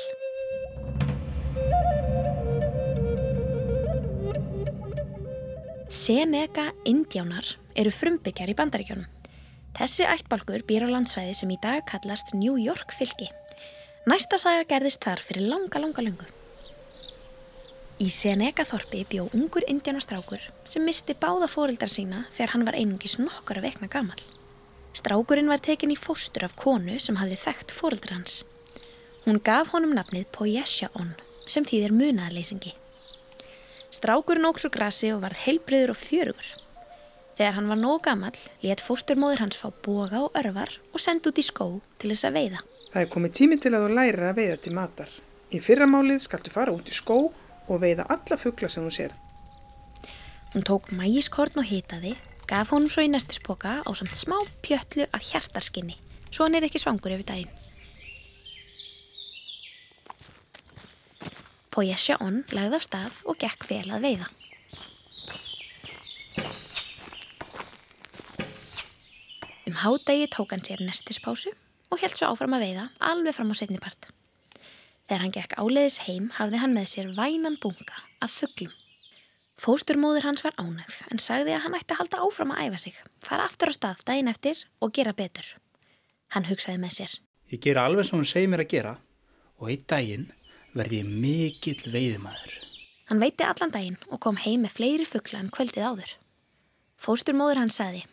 Seneca 5.86 6.64
indjánar 6.90 7.52
eru 7.78 7.92
frumbyggjar 7.94 8.50
í 8.50 8.56
bandaríkjónum. 8.58 9.06
Þessi 9.78 10.08
ættbalkur 10.10 10.66
býr 10.66 10.88
á 10.90 10.94
landsvæði 10.96 11.36
sem 11.38 11.54
í 11.54 11.60
dag 11.62 11.86
kallast 11.86 12.34
New 12.34 12.58
York 12.58 12.90
fylki. 12.98 13.30
Næsta 14.10 14.42
saga 14.42 14.66
gerðist 14.66 15.06
þar 15.06 15.22
fyrir 15.22 15.46
langa, 15.46 15.78
langa 15.78 16.02
lungu. 16.02 16.26
Í 18.02 18.10
Seneca 18.10 18.66
þorpi 18.66 19.06
bjó 19.06 19.28
ungur 19.30 19.70
indjánastrákur 19.70 20.50
sem 20.66 20.82
misti 20.82 21.14
báða 21.14 21.46
fórildar 21.46 21.94
sína 21.94 22.26
þegar 22.34 22.56
hann 22.56 22.66
var 22.72 22.82
einungis 22.82 23.20
nokkura 23.22 23.62
vekna 23.62 23.86
gamal. 23.86 24.18
Strákurinn 24.96 25.50
var 25.50 25.62
tekin 25.62 25.92
í 25.94 25.98
fóstur 25.98 26.44
af 26.46 26.56
konu 26.58 26.98
sem 26.98 27.18
hafði 27.20 27.38
þekkt 27.38 27.74
fórildar 27.74 28.16
hans. 28.16 28.40
Hún 29.26 29.38
gaf 29.44 29.70
honum 29.74 29.94
nafnið 29.94 30.26
Poyeshaon 30.34 31.12
sem 31.50 31.66
þýðir 31.66 31.94
munaðarleysingi. 31.94 32.74
Strákurinn 33.94 34.48
óks 34.48 34.66
úr 34.66 34.74
grasi 34.74 35.12
og 35.14 35.22
varð 35.24 35.44
heilbriður 35.44 35.94
og 35.94 36.00
fjörugur. 36.00 36.50
Þegar 37.38 37.56
hann 37.56 37.70
var 37.70 37.78
nóg 37.80 38.02
gammal, 38.04 38.36
let 38.62 38.82
fósturmóður 38.84 39.44
hans 39.44 39.56
fá 39.56 39.70
boga 39.86 40.24
og 40.26 40.34
örvar 40.36 40.74
og 40.92 41.00
sendi 41.00 41.30
út 41.30 41.38
í 41.40 41.46
skó 41.46 41.68
til 41.98 42.10
þess 42.12 42.26
að 42.28 42.36
veiða. 42.36 42.62
Það 42.90 43.02
er 43.02 43.12
komið 43.14 43.36
tími 43.38 43.58
til 43.62 43.72
að 43.72 43.86
þú 43.86 43.94
lærir 43.96 44.26
að 44.28 44.40
veiða 44.40 44.58
til 44.60 44.74
matar. 44.76 45.14
Í 45.50 45.60
fyrramálið 45.64 46.24
skaltu 46.26 46.52
fara 46.52 46.74
út 46.74 46.90
í 46.90 46.94
skó 46.94 47.16
og 47.30 47.80
veiða 47.80 48.06
alla 48.10 48.38
fuggla 48.38 48.68
sem 48.70 48.84
þú 48.86 48.92
sér. 48.94 49.14
Hún 50.52 50.66
tók 50.66 50.90
mægiskorn 50.94 51.62
og 51.62 51.68
hitaði, 51.70 52.16
gaf 52.50 52.72
honum 52.74 52.90
svo 52.90 53.04
í 53.06 53.10
nestispoka 53.10 53.78
á 53.86 53.90
samt 53.94 54.16
smá 54.18 54.34
pjötlu 54.64 55.04
af 55.14 55.22
hjartarskinni, 55.22 55.94
svo 56.34 56.48
hann 56.48 56.58
er 56.58 56.66
ekki 56.66 56.80
svangur 56.82 57.14
yfir 57.14 57.28
daginn. 57.28 57.52
Pojesja 61.70 62.16
onn 62.18 62.42
lagði 62.50 62.80
á 62.82 62.86
stað 62.88 63.20
og 63.30 63.38
gekk 63.38 63.68
vel 63.70 63.86
að 63.94 64.02
veiða. 64.08 64.26
Um 69.70 69.78
hádegi 69.84 70.26
tók 70.34 70.50
hann 70.50 70.66
sér 70.66 70.82
nestispásu 70.82 71.54
og 71.94 72.02
held 72.02 72.18
svo 72.18 72.32
áfram 72.32 72.58
að 72.58 72.66
veiða 72.66 72.90
alveg 72.98 73.38
fram 73.38 73.54
á 73.54 73.60
setnipart. 73.62 74.10
Þegar 75.06 75.22
hann 75.22 75.36
gekk 75.38 75.54
áleiðis 75.62 76.02
heim 76.08 76.32
hafði 76.34 76.64
hann 76.64 76.74
með 76.74 76.90
sér 76.96 77.14
vænan 77.14 77.62
bunga 77.62 78.02
af 78.18 78.34
fugglum. 78.34 78.74
Fósturmóður 79.60 80.24
hans 80.24 80.40
var 80.40 80.54
ánægð 80.56 81.02
en 81.12 81.18
sagði 81.20 81.52
að 81.52 81.66
hann 81.66 81.74
ætti 81.76 81.92
að 81.92 81.98
halda 82.00 82.18
áfram 82.24 82.52
að 82.54 82.60
æfa 82.64 82.78
sig, 82.80 82.94
fara 83.20 83.44
aftur 83.44 83.68
á 83.68 83.76
stað 83.76 84.04
daginn 84.08 84.30
eftir 84.30 84.62
og 84.80 84.94
gera 84.96 85.12
betur. 85.12 85.50
Hann 86.32 86.46
hugsaði 86.48 86.80
með 86.80 86.94
sér. 86.96 87.16
Ég 87.52 87.60
gera 87.66 87.84
alveg 87.84 88.08
sem 88.08 88.16
hún 88.16 88.30
segir 88.30 88.48
mér 88.48 88.62
að 88.64 88.70
gera 88.72 88.94
og 89.60 89.68
einn 89.68 89.82
daginn 89.92 90.24
verði 90.72 91.02
ég 91.02 91.10
mikill 91.26 91.92
veiðmaður. 91.92 92.54
Hann 93.10 93.20
veiti 93.20 93.44
allan 93.44 93.74
daginn 93.74 94.00
og 94.08 94.22
kom 94.24 94.40
heim 94.40 94.64
með 94.64 94.78
fleiri 94.78 95.08
fuggla 95.10 95.42
en 95.42 95.52
kvöldið 95.52 95.88
áður. 95.90 96.16
Fósturmóður 96.96 97.60
hans 97.60 97.76
sagði. 97.82 98.06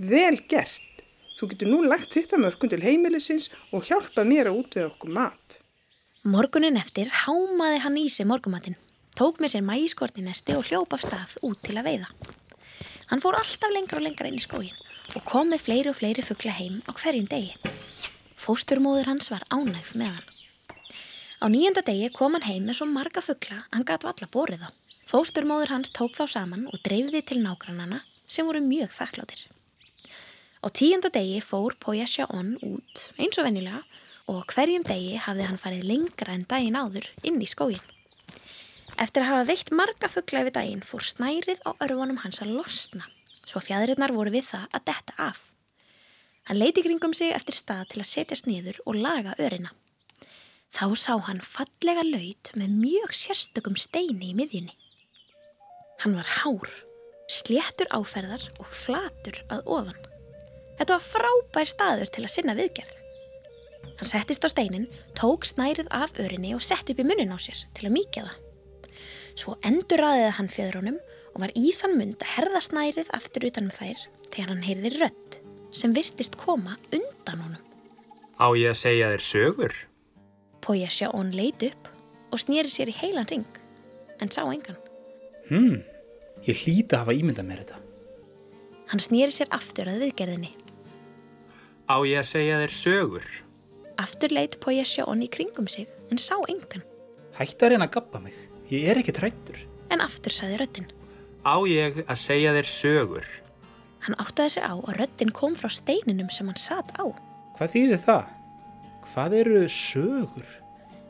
Vel 0.00 0.40
gert! 0.48 1.04
Þú 1.36 1.50
getur 1.52 1.72
nú 1.74 1.82
lagt 1.84 2.16
þetta 2.16 2.40
mörgum 2.40 2.72
til 2.72 2.80
heimilisins 2.80 3.50
og 3.68 3.84
hjálpa 3.84 4.24
mér 4.24 4.48
að 4.48 4.62
útvega 4.62 4.88
okkur 4.94 5.12
mat. 5.12 5.60
Morgunin 6.24 6.80
eftir 6.80 7.12
hámaði 7.26 7.84
hann 7.84 8.00
í 8.00 8.08
sig 8.08 8.24
morgumatinn, 8.24 8.80
tók 9.16 9.40
með 9.40 9.54
sér 9.54 9.64
mægiskortinesti 9.64 10.56
og 10.58 10.66
hljópa 10.68 10.98
af 10.98 11.04
stað 11.06 11.36
út 11.48 11.60
til 11.64 11.78
að 11.80 11.88
veiða. 11.88 12.08
Hann 13.10 13.22
fór 13.22 13.38
alltaf 13.38 13.72
lengra 13.72 14.00
og 14.00 14.04
lengra 14.04 14.28
inn 14.28 14.36
í 14.36 14.44
skógin 14.44 14.76
og 15.16 15.24
kom 15.24 15.48
með 15.52 15.64
fleiri 15.64 15.92
og 15.92 15.96
fleiri 15.96 16.24
fuggla 16.26 16.52
heim 16.58 16.82
á 16.84 16.92
hverjum 16.92 17.28
degi. 17.30 17.54
Fósturmóður 18.36 19.08
hans 19.08 19.30
var 19.32 19.46
ánægð 19.48 19.94
með 19.96 20.12
hann. 20.18 20.28
Á 21.40 21.46
nýjönda 21.52 21.84
degi 21.86 22.12
kom 22.12 22.36
hann 22.36 22.44
heim 22.44 22.68
með 22.68 22.80
svo 22.80 22.90
marga 22.90 23.24
fuggla 23.24 23.62
hann 23.72 23.88
gæti 23.88 24.10
valla 24.10 24.30
borið 24.36 24.68
á. 24.68 24.70
Fósturmóður 25.08 25.72
hans 25.72 25.94
tók 25.96 26.16
þá 26.18 26.26
saman 26.36 26.68
og 26.68 26.82
dreifði 26.84 27.24
til 27.24 27.40
nágrannana 27.40 28.02
sem 28.26 28.44
voru 28.44 28.60
mjög 28.60 28.92
þakkláttir. 28.98 29.46
Á 30.60 30.68
tíunda 30.68 31.08
degi 31.14 31.40
fór 31.40 31.78
Poyasja 31.80 32.28
onn 32.34 32.56
út 32.60 33.08
eins 33.16 33.38
og 33.38 33.46
venjulega 33.46 33.84
og 34.26 34.44
hverjum 34.50 34.84
degi 34.84 35.14
hafði 35.22 35.46
hann 35.46 35.62
farið 35.62 35.86
lengra 35.86 36.34
en 36.34 36.48
daginn 36.50 36.80
áður 36.80 37.06
inn 37.22 37.38
í 37.40 37.46
skógin. 37.46 37.84
Eftir 38.96 39.20
að 39.20 39.28
hafa 39.28 39.48
veitt 39.50 39.70
marga 39.76 40.08
fuggla 40.08 40.40
yfir 40.40 40.54
daginn 40.56 40.84
fór 40.86 41.04
snærið 41.04 41.58
á 41.68 41.76
örfunum 41.84 42.22
hans 42.22 42.40
að 42.40 42.54
losna, 42.56 43.04
svo 43.44 43.60
fjæðirinnar 43.60 44.14
voru 44.16 44.32
við 44.32 44.46
það 44.48 44.70
að 44.72 44.86
detta 44.88 45.16
af. 45.20 45.42
Hann 46.48 46.60
leiti 46.62 46.84
kringum 46.86 47.12
sig 47.16 47.34
eftir 47.36 47.58
stað 47.58 47.90
til 47.90 48.00
að 48.00 48.08
setjast 48.08 48.48
niður 48.48 48.78
og 48.88 48.96
laga 48.96 49.34
örina. 49.36 49.74
Þá 50.72 50.86
sá 50.96 51.12
hann 51.28 51.42
fallega 51.44 52.06
laut 52.08 52.52
með 52.56 52.72
mjög 52.78 53.12
sérstökum 53.20 53.76
steini 53.76 54.30
í 54.30 54.36
miðjunni. 54.38 54.72
Hann 56.00 56.16
var 56.16 56.32
hár, 56.38 56.72
sléttur 57.28 57.92
áferðar 57.92 58.48
og 58.62 58.72
flatur 58.72 59.42
að 59.52 59.68
ofan. 59.76 60.00
Þetta 60.80 60.96
var 60.96 61.04
frábær 61.04 61.68
staður 61.68 62.14
til 62.16 62.24
að 62.24 62.32
sinna 62.32 62.56
viðgerð. 62.56 62.96
Hann 63.96 64.08
settist 64.08 64.44
á 64.44 64.48
steinin, 64.48 64.88
tók 65.12 65.44
snærið 65.48 65.92
af 65.92 66.16
örinni 66.16 66.56
og 66.56 66.64
sett 66.64 66.88
upp 66.88 67.00
í 67.00 67.04
munnin 67.04 67.32
á 67.32 67.38
sér 67.40 67.66
til 67.76 67.90
að 67.90 67.96
mýkja 68.00 68.24
það. 68.24 68.45
Svo 69.36 69.56
endur 69.66 70.00
aðeða 70.00 70.36
hann 70.38 70.48
fjöðrónum 70.52 71.00
og 71.34 71.42
var 71.44 71.52
í 71.58 71.72
þann 71.76 71.98
mund 71.98 72.22
að 72.24 72.32
herða 72.38 72.62
snærið 72.64 73.10
aftur 73.16 73.44
utanum 73.50 73.74
þær 73.74 74.06
þegar 74.30 74.52
hann 74.52 74.64
heyrði 74.64 74.92
rött 74.96 75.38
sem 75.76 75.92
virtist 75.96 76.38
koma 76.40 76.78
undan 76.88 77.42
honum. 77.44 77.62
Á 78.40 78.46
ég 78.56 78.72
að 78.72 78.80
segja 78.80 79.10
þér 79.12 79.24
sögur? 79.24 79.74
Poyasja 80.64 81.10
onn 81.16 81.34
leit 81.36 81.62
upp 81.68 81.90
og 82.32 82.40
snýri 82.40 82.72
sér 82.72 82.90
í 82.90 82.96
heilan 82.96 83.28
ring, 83.30 83.46
en 84.20 84.32
sá 84.32 84.42
engan. 84.44 84.78
Hmm, 85.50 85.82
ég 86.48 86.64
hlýta 86.64 86.98
að 86.98 87.04
hafa 87.04 87.16
ímyndað 87.16 87.48
mér 87.48 87.62
þetta. 87.62 87.82
Hann 88.90 89.02
snýri 89.02 89.34
sér 89.34 89.52
aftur 89.54 89.92
að 89.92 90.02
viðgerðinni. 90.04 90.52
Á 91.86 91.96
ég 92.08 92.20
að 92.22 92.30
segja 92.32 92.60
þér 92.64 92.76
sögur? 92.80 93.28
Aftur 94.00 94.32
leit 94.34 94.58
Poyasja 94.60 95.06
onn 95.08 95.24
í 95.24 95.30
kringum 95.32 95.68
sig, 95.70 95.88
en 96.10 96.20
sá 96.20 96.34
engan. 96.48 96.84
Hætti 97.36 97.64
að 97.64 97.74
reyna 97.74 97.88
að 97.88 97.96
gappa 97.96 98.20
mig. 98.24 98.36
Ég 98.70 98.88
er 98.90 98.98
ekki 98.98 99.14
trættur. 99.14 99.58
En 99.94 100.02
aftur 100.02 100.34
saði 100.34 100.58
röttin. 100.58 100.86
Á 101.46 101.54
ég 101.70 102.00
að 102.06 102.18
segja 102.18 102.54
þér 102.56 102.70
sögur? 102.70 103.26
Hann 104.02 104.18
áttaði 104.22 104.56
sig 104.56 104.66
á 104.66 104.74
að 104.74 104.96
röttin 104.98 105.30
kom 105.34 105.54
frá 105.58 105.70
steininum 105.70 106.30
sem 106.30 106.48
hann 106.50 106.58
satt 106.58 106.90
á. 106.98 107.06
Hvað 107.58 107.72
þýðir 107.74 108.02
það? 108.02 108.32
Hvað 109.06 109.36
eru 109.40 109.60
sögur? 109.70 110.48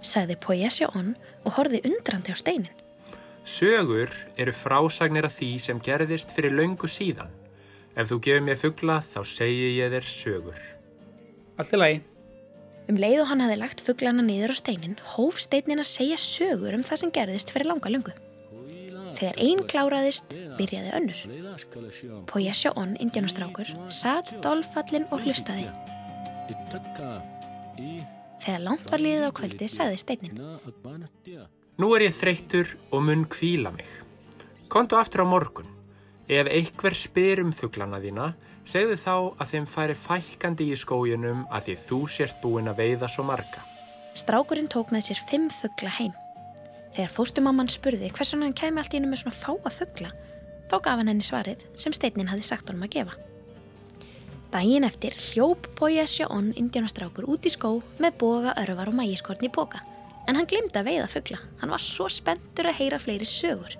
Sagði 0.04 0.36
Poyasja 0.44 0.90
onn 0.92 1.14
og 1.44 1.56
horfi 1.56 1.80
undrandi 1.88 2.32
á 2.32 2.36
steinin. 2.36 2.75
Sögur 3.46 4.12
eru 4.36 4.52
frásagnir 4.52 5.25
af 5.25 5.38
því 5.38 5.50
sem 5.62 5.80
gerðist 5.80 6.34
fyrir 6.36 6.52
löngu 6.52 6.90
síðan. 6.90 7.32
Ef 7.96 8.10
þú 8.10 8.20
gefur 8.26 8.44
mér 8.44 8.60
fuggla 8.60 8.98
þá 9.00 9.20
segi 9.25 9.72
ég 9.78 9.94
þér 9.94 10.08
sögur. 10.12 10.60
Allt 11.56 11.72
í 11.72 11.80
lagi. 11.80 12.00
Um 12.87 12.99
leið 13.02 13.25
og 13.25 13.31
hann 13.33 13.43
hafi 13.43 13.57
lagt 13.59 13.83
fugglana 13.83 14.23
niður 14.23 14.55
á 14.55 14.57
steinin, 14.61 14.95
hóf 15.16 15.40
steinin 15.43 15.83
að 15.83 15.88
segja 15.90 16.19
sögur 16.23 16.76
um 16.76 16.85
það 16.87 17.00
sem 17.02 17.12
gerðist 17.16 17.50
fyrir 17.50 17.66
langa 17.73 17.90
lungu. 17.90 18.14
Þegar 19.16 19.40
einn 19.43 19.62
kláraðist, 19.66 20.35
byrjaði 20.59 20.93
önnur. 20.99 21.21
Poyasja 22.31 22.71
onn, 22.78 22.95
indjánastrákur, 23.02 23.73
satt 23.90 24.37
dolfallin 24.45 25.09
og 25.11 25.25
hlustaði. 25.25 25.66
Þegar 28.45 28.62
langt 28.62 28.90
var 28.93 29.02
liðið 29.02 29.26
á 29.26 29.33
kvöldi 29.35 29.71
sagði 29.73 30.02
steinin. 30.05 30.43
Nú 31.81 31.88
er 31.97 32.07
ég 32.07 32.14
þreyttur 32.14 32.76
og 32.93 33.02
mun 33.09 33.25
kvíla 33.33 33.73
mig. 33.75 33.88
Kontu 34.71 35.00
aftur 35.00 35.25
á 35.25 35.26
morgun. 35.26 35.73
Ef 36.28 36.47
einhver 36.50 36.95
spyr 36.95 37.43
um 37.43 37.50
fugglana 37.57 37.99
þína, 38.02 38.31
segðu 38.66 38.99
þá 38.99 39.14
að 39.38 39.50
þeim 39.52 39.66
færi 39.70 39.96
fælkandi 39.99 40.68
í 40.73 40.78
skójunum 40.78 41.44
að 41.54 41.68
því 41.68 41.76
þú 41.87 41.99
sért 42.11 42.38
búin 42.42 42.70
að 42.70 42.80
veiða 42.82 43.11
svo 43.11 43.25
marga. 43.26 43.62
Strákurinn 44.16 44.70
tók 44.73 44.90
með 44.94 45.11
sér 45.11 45.20
fimm 45.28 45.46
fuggla 45.52 45.92
heim. 45.99 46.14
Þegar 46.96 47.12
fóstumamman 47.12 47.70
spurði 47.70 48.11
hversan 48.11 48.42
hann 48.42 48.56
kemi 48.56 48.80
allt 48.80 48.94
í 48.94 48.99
hennu 48.99 49.12
með 49.12 49.23
svona 49.23 49.37
fáa 49.37 49.73
fuggla, 49.73 50.11
þá 50.70 50.76
gaf 50.80 50.99
hann 50.99 51.11
henni 51.12 51.26
svarið 51.26 51.66
sem 51.78 51.94
steinin 51.94 52.30
hafi 52.32 52.46
sagt 52.46 52.70
honum 52.70 52.87
að 52.88 52.94
gefa. 52.96 53.18
Dægin 54.54 54.87
eftir 54.87 55.12
hljóp 55.12 55.68
Poyasja 55.76 56.30
onn 56.32 56.54
indjánastrákur 56.56 57.26
út 57.28 57.46
í 57.46 57.52
skó 57.52 57.75
með 58.00 58.18
boga, 58.23 58.54
örvar 58.62 58.88
og 58.88 58.96
mægiskorn 58.96 59.44
í 59.44 59.52
boka. 59.52 59.82
En 60.26 60.38
hann 60.38 60.49
glimta 60.49 60.80
að 60.80 60.88
veiða 60.88 61.11
fuggla. 61.11 61.40
Hann 61.61 61.75
var 61.75 61.82
svo 61.82 62.06
spenntur 62.11 62.70
að 62.70 62.78
heyra 62.80 62.99
fleiri 62.99 63.26
sögur. 63.28 63.76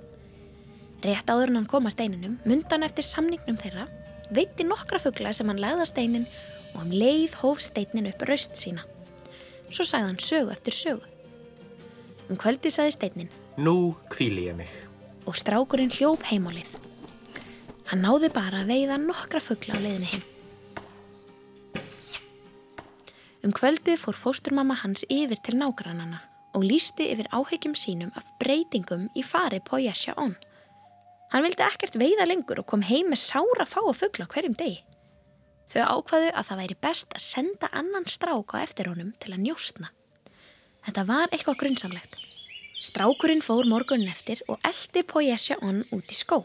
Rétt 1.07 1.31
áður 1.31 1.53
en 1.53 1.61
hann 1.61 1.71
kom 1.71 1.89
að 1.89 1.97
steininum, 1.97 2.37
mundan 2.45 2.85
eftir 2.87 3.07
samningnum 3.07 3.59
þeirra, 3.61 3.87
veitti 4.35 4.67
nokkra 4.67 5.01
fuggla 5.03 5.33
sem 5.37 5.49
hann 5.51 5.61
lagði 5.63 5.85
á 5.85 5.89
steinin 5.89 6.27
og 6.75 6.85
um 6.85 6.93
leið 6.93 7.37
hóf 7.43 7.63
steinin 7.65 8.09
upp 8.11 8.25
raust 8.29 8.59
sína. 8.59 8.85
Svo 9.71 9.85
sagði 9.87 10.11
hann 10.11 10.23
sögu 10.23 10.53
eftir 10.55 10.77
sögu. 10.77 11.13
Um 12.31 12.39
kvöldi 12.41 12.73
sagði 12.75 12.95
steinin. 12.97 13.31
Nú 13.57 13.95
kvíli 14.13 14.49
ég 14.49 14.57
mig. 14.59 14.71
Og 15.27 15.37
strákurinn 15.39 15.93
hljóp 15.95 16.27
heimálið. 16.29 16.77
Hann 17.91 18.03
náði 18.03 18.31
bara 18.35 18.63
að 18.63 18.73
veiða 18.73 18.99
nokkra 19.03 19.43
fuggla 19.43 19.79
á 19.79 19.81
leiðinni 19.83 20.11
heim. 20.11 20.25
Um 23.47 23.53
kvöldið 23.55 24.01
fór 24.03 24.19
fósturmamma 24.19 24.75
hans 24.81 25.05
yfir 25.07 25.39
til 25.39 25.55
nágrannana 25.61 26.19
og 26.57 26.65
lísti 26.67 27.07
yfir 27.13 27.29
áhegjum 27.31 27.77
sínum 27.79 28.11
af 28.19 28.33
breytingum 28.41 29.07
í 29.15 29.23
fari 29.23 29.61
Poyasja 29.63 30.17
onn. 30.19 30.35
Hann 31.33 31.43
vildi 31.43 31.65
ekkert 31.67 31.97
veiða 31.99 32.27
lengur 32.29 32.61
og 32.63 32.69
kom 32.71 32.85
heim 32.87 33.11
með 33.11 33.23
sára 33.25 33.67
fá 33.67 33.81
að 33.83 33.99
fuggla 33.99 34.29
hverjum 34.31 34.55
degi. 34.59 34.83
Þau 35.73 35.83
ákvaðu 35.97 36.29
að 36.31 36.47
það 36.49 36.61
væri 36.63 36.77
best 36.87 37.17
að 37.17 37.25
senda 37.25 37.71
annan 37.75 38.07
strák 38.07 38.55
á 38.55 38.63
eftir 38.63 38.91
honum 38.91 39.11
til 39.23 39.33
að 39.35 39.43
njóstna. 39.43 39.91
Þetta 40.87 41.05
var 41.09 41.33
eitthvað 41.33 41.59
grunnsamlegt. 41.65 42.19
Strákurinn 42.87 43.43
fór 43.43 43.67
morgunin 43.67 44.13
eftir 44.13 44.45
og 44.47 44.63
eldi 44.67 45.03
Poyasja 45.03 45.59
onn 45.67 45.83
út 45.91 46.13
í 46.13 46.19
skó. 46.19 46.45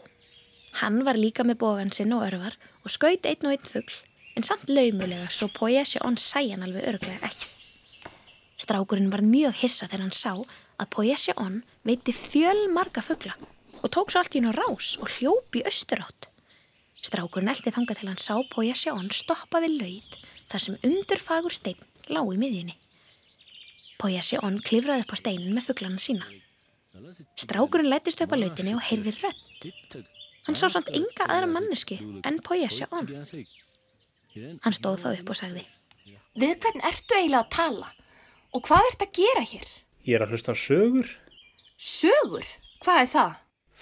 Hann 0.80 1.04
var 1.06 1.20
líka 1.20 1.46
með 1.46 1.60
bógan 1.62 1.94
sinn 1.94 2.14
og 2.16 2.24
örvar 2.26 2.56
og 2.82 2.90
skaut 2.90 3.28
einn 3.28 3.46
og 3.46 3.54
einn 3.54 3.68
fuggl 3.68 4.00
en 4.34 4.46
samt 4.46 4.70
laumulega 4.72 5.28
svo 5.30 5.50
Poyesja 5.52 6.02
onn 6.08 6.18
sæjan 6.18 6.64
alveg 6.66 6.88
örglega 6.88 7.28
ekki. 7.28 7.50
Strákurinn 8.58 9.12
var 9.12 9.22
mjög 9.22 9.60
hissa 9.62 9.86
þegar 9.86 10.06
hann 10.08 10.16
sá 10.16 10.32
að 10.34 10.90
Poyesja 10.96 11.36
onn 11.38 11.60
veiti 11.86 12.14
fjöl 12.16 12.66
marga 12.72 13.04
fuggla 13.04 13.36
og 13.82 13.90
tók 13.90 14.12
svo 14.12 14.22
allt 14.22 14.36
í 14.36 14.40
hún 14.40 14.50
á 14.50 14.54
rás 14.54 14.94
og 15.02 15.10
hljópi 15.16 15.64
austurátt. 15.66 16.28
Strákurinn 17.02 17.50
eldi 17.50 17.72
þanga 17.74 17.96
til 17.98 18.08
hann 18.08 18.20
sá 18.22 18.34
Pója 18.52 18.76
Sjón 18.78 19.10
stoppa 19.10 19.60
við 19.64 19.74
laut 19.80 20.18
þar 20.52 20.64
sem 20.64 20.78
undurfagur 20.86 21.54
stein 21.54 21.80
lág 22.08 22.30
í 22.30 22.38
miðjunni. 22.38 22.76
Pója 23.98 24.22
Sjón 24.22 24.60
klifraði 24.62 25.02
upp 25.04 25.14
á 25.14 25.16
steinin 25.18 25.56
með 25.56 25.70
fugglana 25.70 25.98
sína. 25.98 26.28
Strákurinn 27.38 27.90
lettist 27.90 28.22
upp 28.22 28.34
á 28.34 28.38
lautinni 28.38 28.76
og 28.78 28.86
heyrði 28.86 29.16
rött. 29.18 29.66
Hann 30.46 30.58
sá 30.58 30.68
samt 30.70 30.90
enga 30.94 31.26
aðra 31.26 31.50
mannesku 31.50 31.98
en 32.22 32.38
Pója 32.46 32.70
Sjón. 32.70 33.10
Hann 34.62 34.78
stóð 34.78 35.02
þá 35.02 35.08
upp 35.16 35.34
og 35.34 35.38
sagði 35.38 35.66
Við 36.32 36.54
hvern 36.64 36.86
ertu 36.88 37.18
eiginlega 37.18 37.42
að 37.42 37.50
tala? 37.52 37.88
Og 38.56 38.62
hvað 38.64 38.86
ert 38.88 39.02
að 39.04 39.18
gera 39.18 39.42
hér? 39.44 39.66
Ég 40.06 40.16
er 40.16 40.24
að 40.24 40.32
hlusta 40.32 40.54
sögur, 40.56 41.10
Sögur? 41.82 42.46
Hvað 42.82 43.00
er 43.02 43.08
það? 43.10 43.32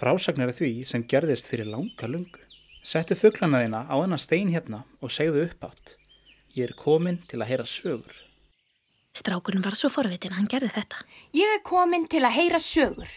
Frásagnir 0.00 0.50
af 0.50 0.58
því 0.58 0.72
sem 0.88 1.04
gerðist 1.04 1.48
fyrir 1.50 1.68
langa 1.68 2.08
lungu. 2.08 2.40
Settu 2.80 3.16
fugglana 3.18 3.60
þína 3.60 3.84
á 3.92 3.94
hennar 4.00 4.22
stein 4.22 4.50
hérna 4.54 4.84
og 5.04 5.12
segðu 5.12 5.44
upp 5.46 5.68
átt. 5.68 5.96
Ég 6.56 6.70
er 6.70 6.76
komin 6.78 7.20
til 7.28 7.42
að 7.42 7.50
heyra 7.52 7.66
sögur. 7.68 8.14
Strákurinn 9.14 9.64
var 9.64 9.76
svo 9.76 9.90
forvitin 9.92 10.32
að 10.32 10.38
hann 10.38 10.48
gerði 10.50 10.70
þetta. 10.76 11.02
Ég 11.36 11.56
er 11.56 11.62
komin 11.66 12.06
til 12.10 12.22
að 12.24 12.36
heyra 12.38 12.60
sögur. 12.62 13.12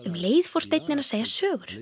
Um 0.00 0.16
leið 0.16 0.48
fór 0.48 0.64
steinin 0.64 1.02
að 1.02 1.08
segja 1.10 1.28
sögur. 1.28 1.74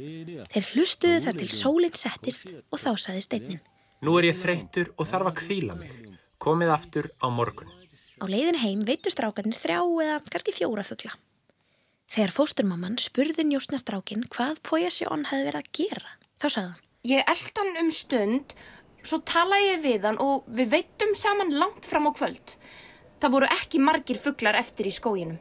Þeir 0.51 0.71
hlustuðu 0.73 1.21
þar 1.27 1.39
til 1.39 1.51
sólinn 1.53 1.97
settist 1.97 2.49
og 2.51 2.81
þá 2.81 2.91
saði 2.99 3.25
steinin. 3.25 3.63
Nú 4.03 4.17
er 4.19 4.31
ég 4.31 4.39
þreyttur 4.41 4.93
og 4.97 5.09
þarf 5.11 5.31
að 5.31 5.39
kvíla 5.43 5.79
mig. 5.79 5.95
Komið 6.43 6.75
aftur 6.75 7.11
á 7.23 7.27
morgun. 7.31 7.71
Á 8.19 8.25
leiðin 8.27 8.59
heim 8.63 8.83
veitu 8.87 9.13
strákarnir 9.13 9.59
þrjá 9.59 9.79
eða 9.79 10.21
kannski 10.27 10.55
fjóra 10.57 10.85
fugla. 10.87 11.15
Þegar 12.09 12.33
fósturmamman 12.33 12.97
spurði 13.03 13.45
njósnastrákin 13.45 14.25
hvað 14.33 14.63
Poyasjón 14.65 15.27
hefði 15.29 15.49
verið 15.51 15.61
að 15.61 15.73
gera, 15.77 16.13
þá 16.41 16.47
sagði 16.49 16.69
hann. 16.71 16.85
Ég 17.09 17.33
eld 17.33 17.61
hann 17.61 17.81
um 17.83 17.91
stund, 17.93 18.55
svo 19.05 19.19
talaði 19.29 19.67
ég 19.67 19.83
við 19.83 20.07
hann 20.09 20.21
og 20.25 20.47
við 20.49 20.71
veitum 20.73 21.13
saman 21.21 21.53
langt 21.61 21.89
fram 21.89 22.09
á 22.09 22.13
kvöld. 22.17 22.55
Það 23.21 23.35
voru 23.35 23.51
ekki 23.53 23.81
margir 23.85 24.21
fuglar 24.23 24.57
eftir 24.57 24.89
í 24.89 24.93
skóginum. 24.95 25.37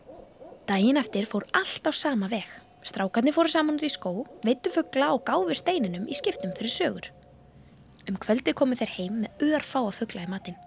Dægin 0.68 1.00
eftir 1.00 1.28
fór 1.30 1.46
allt 1.56 1.88
á 1.88 1.92
sama 1.96 2.28
veg. 2.28 2.48
Strákarnir 2.84 3.36
fóru 3.36 3.52
saman 3.52 3.80
út 3.80 3.86
í 3.88 3.92
skó, 3.92 4.12
veitu 4.44 4.72
fugla 4.72 5.14
og 5.16 5.24
gáfu 5.28 5.56
steininum 5.56 6.08
í 6.12 6.18
skiptum 6.20 6.52
fyrir 6.58 6.74
sögur. 6.74 7.08
Um 8.08 8.20
kvöldi 8.20 8.52
komu 8.56 8.76
þeir 8.80 8.92
heim 8.98 9.22
með 9.24 9.48
örfáa 9.54 9.94
fugla 9.96 10.28
í 10.28 10.32
matinn. 10.32 10.60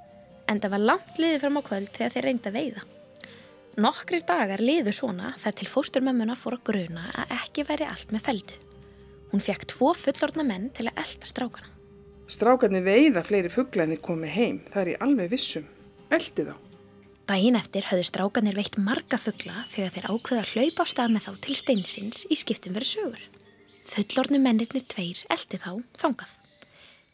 En 0.49 0.65
það 0.65 0.75
var 0.79 0.87
langt 0.93 1.21
liðið 1.21 1.45
fram 1.45 1.61
á 1.61 1.63
kvöld 1.69 1.93
þegar 1.93 2.17
þeir 2.17 2.29
reynda 2.29 2.53
að 2.53 2.59
veiða. 2.59 2.87
Nokkrir 3.79 4.25
dagar 4.27 4.59
liðu 4.59 4.91
svona 4.95 5.35
þar 5.39 5.55
til 5.61 5.69
fósturmömmuna 5.71 6.35
fór 6.35 6.57
að 6.59 6.65
gruna 6.71 7.05
að 7.15 7.37
ekki 7.37 7.65
væri 7.69 7.87
allt 7.87 8.11
með 8.11 8.25
feldu. 8.27 8.57
Hún 9.31 9.45
fekk 9.45 9.69
tvo 9.71 9.93
fullorðna 9.95 10.43
menn 10.47 10.71
til 10.75 10.89
að 10.91 10.99
elda 11.05 11.29
strákana. 11.31 11.71
Strákarnir 12.31 12.83
veiða 12.83 13.23
fleiri 13.27 13.51
fuggla 13.51 13.87
en 13.87 13.95
þeir 13.95 14.03
komið 14.03 14.35
heim, 14.35 14.59
það 14.71 14.83
er 14.83 14.91
ég 14.93 15.07
alveg 15.07 15.31
vissum. 15.31 15.71
Eldi 16.11 16.47
þá. 16.49 16.55
Dægin 17.31 17.59
eftir 17.61 17.87
höfðu 17.87 18.07
strákanir 18.09 18.59
veitt 18.59 18.77
marga 18.79 19.19
fuggla 19.23 19.65
þegar 19.71 19.95
þeir 19.95 20.09
ákveða 20.11 20.43
að 20.43 20.53
hlaupa 20.55 20.83
af 20.83 20.91
stað 20.91 21.13
með 21.15 21.27
þá 21.29 21.33
til 21.47 21.57
steinsins 21.61 22.25
í 22.27 22.39
skiptum 22.39 22.75
verið 22.75 22.91
sögur. 22.91 23.25
Fullornu 23.87 24.41
mennirnir 24.43 24.87
tveir 24.91 25.23
eldi 25.31 25.61
þá 25.63 25.71
þangað. 25.99 26.33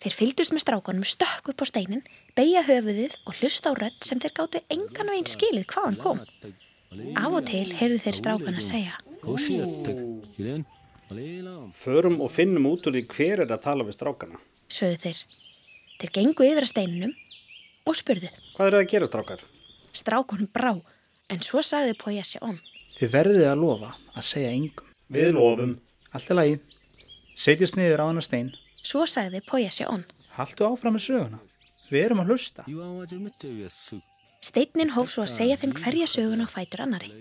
Þeir 0.00 0.16
fylgdust 0.16 0.56
með 0.56 0.64
strákanum 0.64 1.08
stökk 1.08 1.52
upp 1.52 1.64
á 1.64 1.66
steinin, 1.68 2.04
beigja 2.36 2.62
höfuðið 2.66 3.16
og 3.26 3.38
hlusta 3.40 3.72
á 3.72 3.78
rödd 3.78 3.98
sem 4.04 4.20
þeir 4.22 4.34
gáttu 4.36 4.60
engan 4.72 5.10
veginn 5.12 5.30
skilið 5.30 5.66
hvaðan 5.72 5.98
kom. 6.00 6.20
Af 7.16 7.32
og 7.32 7.44
til 7.48 7.66
heyrðu 7.76 7.98
þeir 8.04 8.18
strákan 8.20 8.58
að 8.60 8.66
segja 8.70 8.94
Förum 11.76 12.20
og 12.22 12.30
finnum 12.34 12.66
út 12.70 12.86
úr 12.86 12.94
því 12.96 13.02
hver 13.10 13.42
er 13.44 13.50
að 13.54 13.62
tala 13.64 13.86
við 13.86 13.96
strákana. 13.98 14.38
sögðu 14.68 14.98
þeir. 15.02 15.18
Þeir 16.00 16.12
gengu 16.18 16.46
yfir 16.46 16.66
að 16.66 16.72
steininum 16.72 17.14
og 17.86 17.96
spurðu. 17.96 18.30
Hvað 18.56 18.66
er 18.66 18.74
það 18.76 18.82
að 18.82 18.90
gera 18.92 19.08
strákar? 19.10 19.44
Strákunum 19.96 20.50
brá, 20.52 20.72
en 21.30 21.40
svo 21.40 21.62
sagði 21.62 21.94
Poyassi 21.98 22.42
on. 22.42 22.58
Þið 22.98 23.12
verðið 23.12 23.46
að 23.50 23.62
lofa 23.62 23.92
að 24.14 24.26
segja 24.26 24.50
engum. 24.50 24.90
Við 25.08 25.32
lofum. 25.36 25.76
Allt 26.12 26.30
er 26.30 26.38
lagi. 26.40 26.58
Setjast 27.36 27.76
niður 27.78 28.02
á 28.02 28.06
hennar 28.10 28.26
stein. 28.26 28.50
Svo 28.82 29.06
sagði 29.06 29.42
Poyassi 29.46 29.86
on. 29.86 30.04
Haltu 30.36 30.66
áfram 30.66 30.96
með 30.98 31.06
söguna. 31.06 31.40
Við 31.90 32.02
erum 32.02 32.22
að 32.22 32.32
hlusta. 32.32 32.66
Steinin 34.46 34.92
hóf 34.94 35.12
svo 35.12 35.24
að 35.24 35.32
segja 35.32 35.58
þeim 35.60 35.72
hverja 35.78 36.08
söguna 36.10 36.46
á 36.46 36.50
fætur 36.50 36.82
annari. 36.84 37.12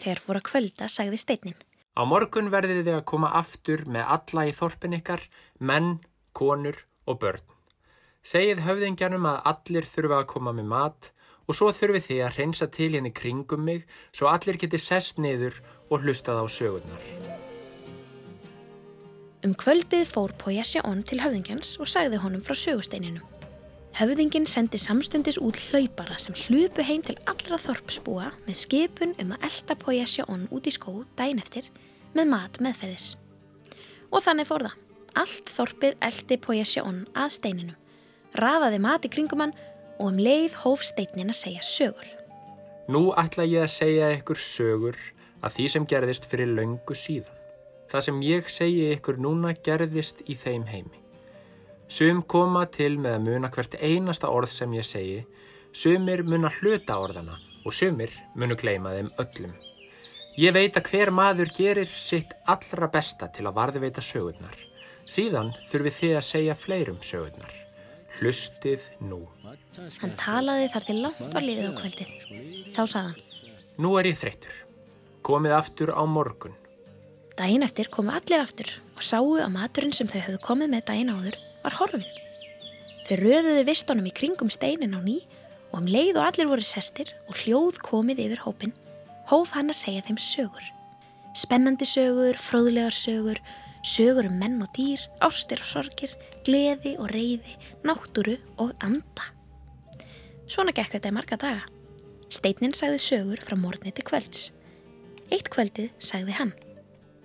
Þegar 0.00 0.20
fór 0.22 0.40
að 0.40 0.46
kvölda 0.50 0.88
sagði 0.92 1.20
steinin. 1.20 1.58
Á 1.96 2.02
morgun 2.04 2.52
verðið 2.52 2.84
þið 2.84 2.98
að 2.98 3.06
koma 3.08 3.32
aftur 3.38 3.86
með 3.88 4.08
alla 4.16 4.46
í 4.46 4.54
þorpin 4.56 4.96
ykkar, 4.98 5.22
menn, 5.58 5.98
konur 6.36 6.82
og 7.08 7.20
börn. 7.22 7.44
Segið 8.26 8.64
höfðingjanum 8.66 9.28
að 9.30 9.42
allir 9.52 9.88
þurfa 9.88 10.20
að 10.20 10.28
koma 10.34 10.52
með 10.56 10.68
mat 10.72 11.10
og 11.46 11.56
svo 11.56 11.70
þurfið 11.72 12.06
þið 12.08 12.22
að 12.26 12.36
hreinsa 12.36 12.68
til 12.74 12.90
henni 12.96 13.12
kringum 13.14 13.62
mig 13.64 13.86
svo 14.10 14.28
allir 14.28 14.58
geti 14.60 14.80
sest 14.82 15.20
niður 15.22 15.60
og 15.88 16.02
hlustað 16.02 16.42
á 16.42 16.46
sögurnar. 16.50 17.06
Um 19.46 19.54
kvöldið 19.54 20.08
fór 20.10 20.34
Poyassi 20.40 20.82
on 20.82 21.04
til 21.06 21.20
höfðingjans 21.22 21.76
og 21.78 21.88
sagði 21.88 22.18
honum 22.18 22.42
frá 22.42 22.56
sögusteininum. 22.58 23.35
Höfðingin 23.96 24.44
sendi 24.44 24.76
samstundis 24.76 25.38
út 25.40 25.56
hlaupara 25.70 26.18
sem 26.20 26.34
hlupu 26.36 26.84
heim 26.84 27.00
til 27.00 27.14
allra 27.30 27.56
þorpsbúa 27.56 28.26
með 28.44 28.58
skipun 28.60 29.14
um 29.22 29.30
að 29.32 29.46
elda 29.48 29.76
Poyassi 29.80 30.24
on 30.28 30.42
út 30.52 30.66
í 30.68 30.72
skó 30.74 30.92
dæin 31.16 31.40
eftir 31.40 31.70
með 32.12 32.28
mat 32.28 32.58
meðferðis. 32.60 33.06
Og 34.12 34.20
þannig 34.26 34.50
fór 34.50 34.66
það. 34.66 34.74
Allt 35.16 35.48
þorpið 35.48 35.96
eldi 36.10 36.38
Poyassi 36.44 36.82
on 36.84 36.98
að 37.16 37.30
steininum, 37.38 37.78
rafaði 38.36 38.82
mat 38.84 39.08
í 39.08 39.12
kringum 39.16 39.46
hann 39.46 39.56
og 39.96 40.10
um 40.10 40.20
leið 40.20 40.60
hóf 40.60 40.84
steinin 40.84 41.32
að 41.32 41.40
segja 41.40 41.64
sögur. 41.64 42.12
Nú 42.92 43.14
ætla 43.16 43.48
ég 43.48 43.64
að 43.64 43.74
segja 43.78 44.12
ykkur 44.18 44.44
sögur 44.44 45.00
að 45.40 45.56
því 45.56 45.70
sem 45.72 45.88
gerðist 45.88 46.28
fyrir 46.28 46.52
löngu 46.52 47.00
síðan. 47.00 47.32
Það 47.88 48.06
sem 48.10 48.22
ég 48.28 48.52
segi 48.52 48.86
ykkur 48.92 49.24
núna 49.24 49.56
gerðist 49.56 50.20
í 50.28 50.36
þeim 50.36 50.68
heimi. 50.68 51.05
Sum 51.88 52.22
koma 52.26 52.64
til 52.66 52.96
með 52.98 53.14
að 53.14 53.26
muna 53.28 53.50
hvert 53.54 53.76
einasta 53.78 54.30
orð 54.34 54.50
sem 54.50 54.72
ég 54.74 54.86
segi, 54.86 55.20
sumir 55.70 56.24
muna 56.26 56.50
hluta 56.58 56.98
orðana 56.98 57.36
og 57.66 57.74
sumir 57.74 58.10
munu 58.34 58.56
gleyma 58.58 58.94
þeim 58.96 59.12
öllum. 59.22 59.52
Ég 60.36 60.52
veit 60.52 60.76
að 60.76 60.90
hver 60.90 61.12
maður 61.14 61.52
gerir 61.56 61.92
sitt 61.96 62.34
allra 62.44 62.90
besta 62.92 63.30
til 63.32 63.46
að 63.46 63.56
varðveita 63.60 64.02
sögurnar. 64.04 64.58
Síðan 65.06 65.54
þurfið 65.70 65.96
þið 66.00 66.16
að 66.18 66.26
segja 66.26 66.58
fleirum 66.58 66.98
sögurnar. 67.06 67.54
Hlustið 68.18 68.84
nú. 69.06 69.22
Hann 70.00 70.14
talaði 70.18 70.68
þar 70.72 70.86
til 70.88 71.00
langt 71.04 71.34
var 71.36 71.46
liðið 71.46 71.70
á 71.70 71.72
kvöldið. 71.78 72.12
Þá 72.74 72.82
sagði 72.82 73.02
hann. 73.06 73.56
Nú 73.80 73.94
er 74.00 74.10
ég 74.10 74.18
þreyttur. 74.20 74.62
Komið 75.26 75.56
aftur 75.56 75.92
á 75.94 76.02
morgun. 76.08 76.56
Dæin 77.36 77.64
eftir 77.64 77.90
komu 77.92 78.14
allir 78.16 78.40
aftur 78.40 78.70
og 78.96 79.02
sáu 79.04 79.36
að 79.36 79.52
maturinn 79.52 79.92
sem 79.92 80.08
þau 80.08 80.22
höfðu 80.22 80.40
komið 80.44 80.72
með 80.72 80.86
dæin 80.88 81.12
áður 81.12 81.36
var 81.66 81.76
horfin. 81.80 82.06
Þau 83.06 83.16
röðuðu 83.20 83.66
vistunum 83.68 84.08
í 84.08 84.14
kringum 84.14 84.50
steinin 84.50 84.96
á 84.96 85.00
ný 85.02 85.20
og 85.72 85.82
um 85.82 85.90
leið 85.90 86.16
og 86.16 86.24
allir 86.30 86.50
voru 86.50 86.64
sestir 86.64 87.12
og 87.26 87.38
hljóð 87.42 87.78
komið 87.84 88.24
yfir 88.26 88.42
hópin, 88.46 88.74
hóf 89.30 89.54
hann 89.54 89.70
að 89.70 89.80
segja 89.82 90.04
þeim 90.06 90.18
sögur. 90.22 90.66
Spennandi 91.36 91.86
sögur, 91.86 92.38
fróðlegar 92.40 92.94
sögur, 92.94 93.40
sögur 93.84 94.30
um 94.30 94.38
menn 94.40 94.58
og 94.64 94.70
dýr, 94.74 95.02
ástir 95.20 95.60
og 95.62 95.68
sorgir, 95.68 96.14
gleði 96.46 96.96
og 96.98 97.10
reyði, 97.12 97.56
náttúru 97.86 98.38
og 98.62 98.72
anda. 98.80 99.30
Svona 100.46 100.74
gekk 100.74 100.96
þetta 100.96 101.10
í 101.12 101.16
marga 101.16 101.38
daga. 101.42 101.66
Steinin 102.32 102.74
sagði 102.74 103.02
sögur 103.02 103.42
frá 103.42 103.58
morgni 103.58 103.92
til 103.94 104.06
kvölds. 104.06 104.50
Eitt 105.30 105.50
kvöldið 105.50 105.92
sagði 106.02 106.38
hann. 106.38 106.54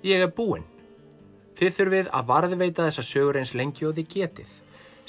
Ég 0.05 0.21
er 0.25 0.33
búinn. 0.33 0.65
Þið 1.61 1.75
þurfið 1.75 2.07
að 2.17 2.23
varðveita 2.25 2.85
þessa 2.87 3.03
sögur 3.05 3.37
eins 3.37 3.51
lengi 3.53 3.85
og 3.85 3.91
þið 3.93 4.07
getið. 4.09 4.53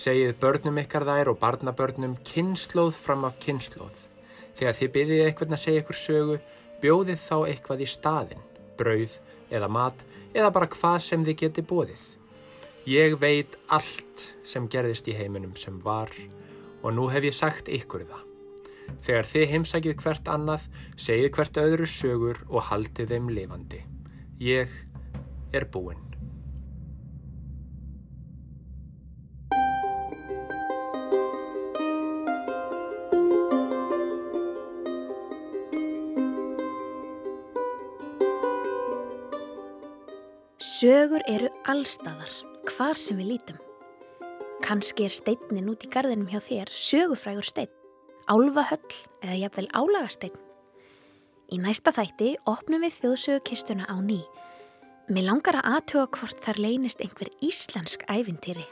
Segið 0.05 0.33
börnum 0.43 0.81
ykkar 0.83 1.07
þær 1.09 1.31
og 1.33 1.38
barnabörnum 1.41 2.17
kynnslóð 2.29 2.91
fram 2.93 3.25
af 3.25 3.38
kynnslóð. 3.41 4.03
Þegar 4.59 4.77
þið 4.77 4.91
byrðið 4.99 5.23
eitthvað 5.25 5.55
að 5.57 5.62
segja 5.62 5.81
ykkur 5.81 5.99
sögu, 6.03 6.37
bjóðið 6.85 7.25
þá 7.25 7.38
eitthvað 7.38 7.87
í 7.87 7.88
staðinn, 7.88 8.45
brauð 8.77 9.17
eða 9.49 9.73
mat 9.79 10.05
eða 10.35 10.53
bara 10.53 10.71
hvað 10.77 10.99
sem 11.07 11.25
þið 11.25 11.41
getið 11.47 11.69
bóðið. 11.73 12.05
Ég 12.93 13.17
veit 13.25 13.57
allt 13.73 14.29
sem 14.45 14.69
gerðist 14.69 15.09
í 15.09 15.17
heiminum 15.17 15.57
sem 15.57 15.81
var 15.81 16.12
og 16.83 16.93
nú 16.93 17.09
hef 17.09 17.31
ég 17.31 17.38
sagt 17.41 17.73
ykkur 17.73 18.05
það. 18.12 18.29
Þegar 19.09 19.33
þið 19.33 19.51
heimsækið 19.57 20.01
hvert 20.05 20.33
annað, 20.37 20.69
segið 21.01 21.33
hvert 21.33 21.65
öðru 21.65 21.88
sögur 21.88 22.45
og 22.51 22.69
haldið 22.69 23.17
þeim 23.17 23.37
lifandi. 23.41 23.85
Ég 24.37 24.81
er 25.57 25.71
búinn. 25.73 26.12
Sögur 40.83 41.23
eru 41.31 41.47
allstaðar, 41.71 42.31
hvar 42.66 42.99
sem 42.99 43.21
við 43.21 43.29
lítum. 43.29 43.59
Kanski 44.64 45.05
er 45.07 45.12
steinin 45.14 45.68
út 45.71 45.85
í 45.87 45.90
gardinum 45.92 46.27
hjá 46.27 46.40
þér 46.42 46.73
sögufrægur 46.75 47.47
stein, 47.47 47.68
álfahöll 48.27 48.97
eða 49.23 49.37
jafnvel 49.45 49.68
álagastein. 49.79 50.33
Í 51.55 51.61
næsta 51.62 51.92
þætti 51.95 52.33
opnum 52.51 52.83
við 52.83 52.97
þjóðsögukistuna 52.97 53.87
á 53.87 53.95
ný. 54.03 54.25
Mér 55.07 55.29
langar 55.29 55.61
að 55.61 55.68
aðtuga 55.77 56.09
hvort 56.16 56.42
þar 56.42 56.59
leynist 56.64 57.05
einhver 57.05 57.31
íslensk 57.38 58.03
ævintýri. 58.11 58.66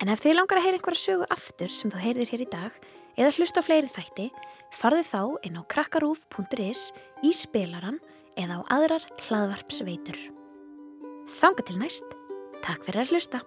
En 0.00 0.08
ef 0.08 0.24
þið 0.24 0.38
langar 0.38 0.62
að 0.62 0.68
heyra 0.70 0.80
einhverja 0.80 1.02
sögu 1.02 1.28
aftur 1.36 1.74
sem 1.76 1.92
þú 1.92 2.00
heyrðir 2.06 2.32
hér 2.32 2.46
í 2.46 2.48
dag 2.54 2.80
eða 3.18 3.34
hlusta 3.36 3.60
á 3.60 3.66
fleiri 3.68 3.92
þætti, 3.92 4.30
farðu 4.72 5.04
þá 5.10 5.20
inn 5.44 5.60
á 5.60 5.62
krakkarúf.is 5.76 6.88
í 7.20 7.34
spilaran 7.36 8.00
eða 8.40 8.62
á 8.64 8.80
aðrar 8.80 9.06
hlaðvarpsveitur. 9.26 10.35
Þanga 11.26 11.66
til 11.66 11.78
næst. 11.82 12.16
Takk 12.62 12.86
fyrir 12.86 13.02
að 13.02 13.14
hlusta. 13.14 13.42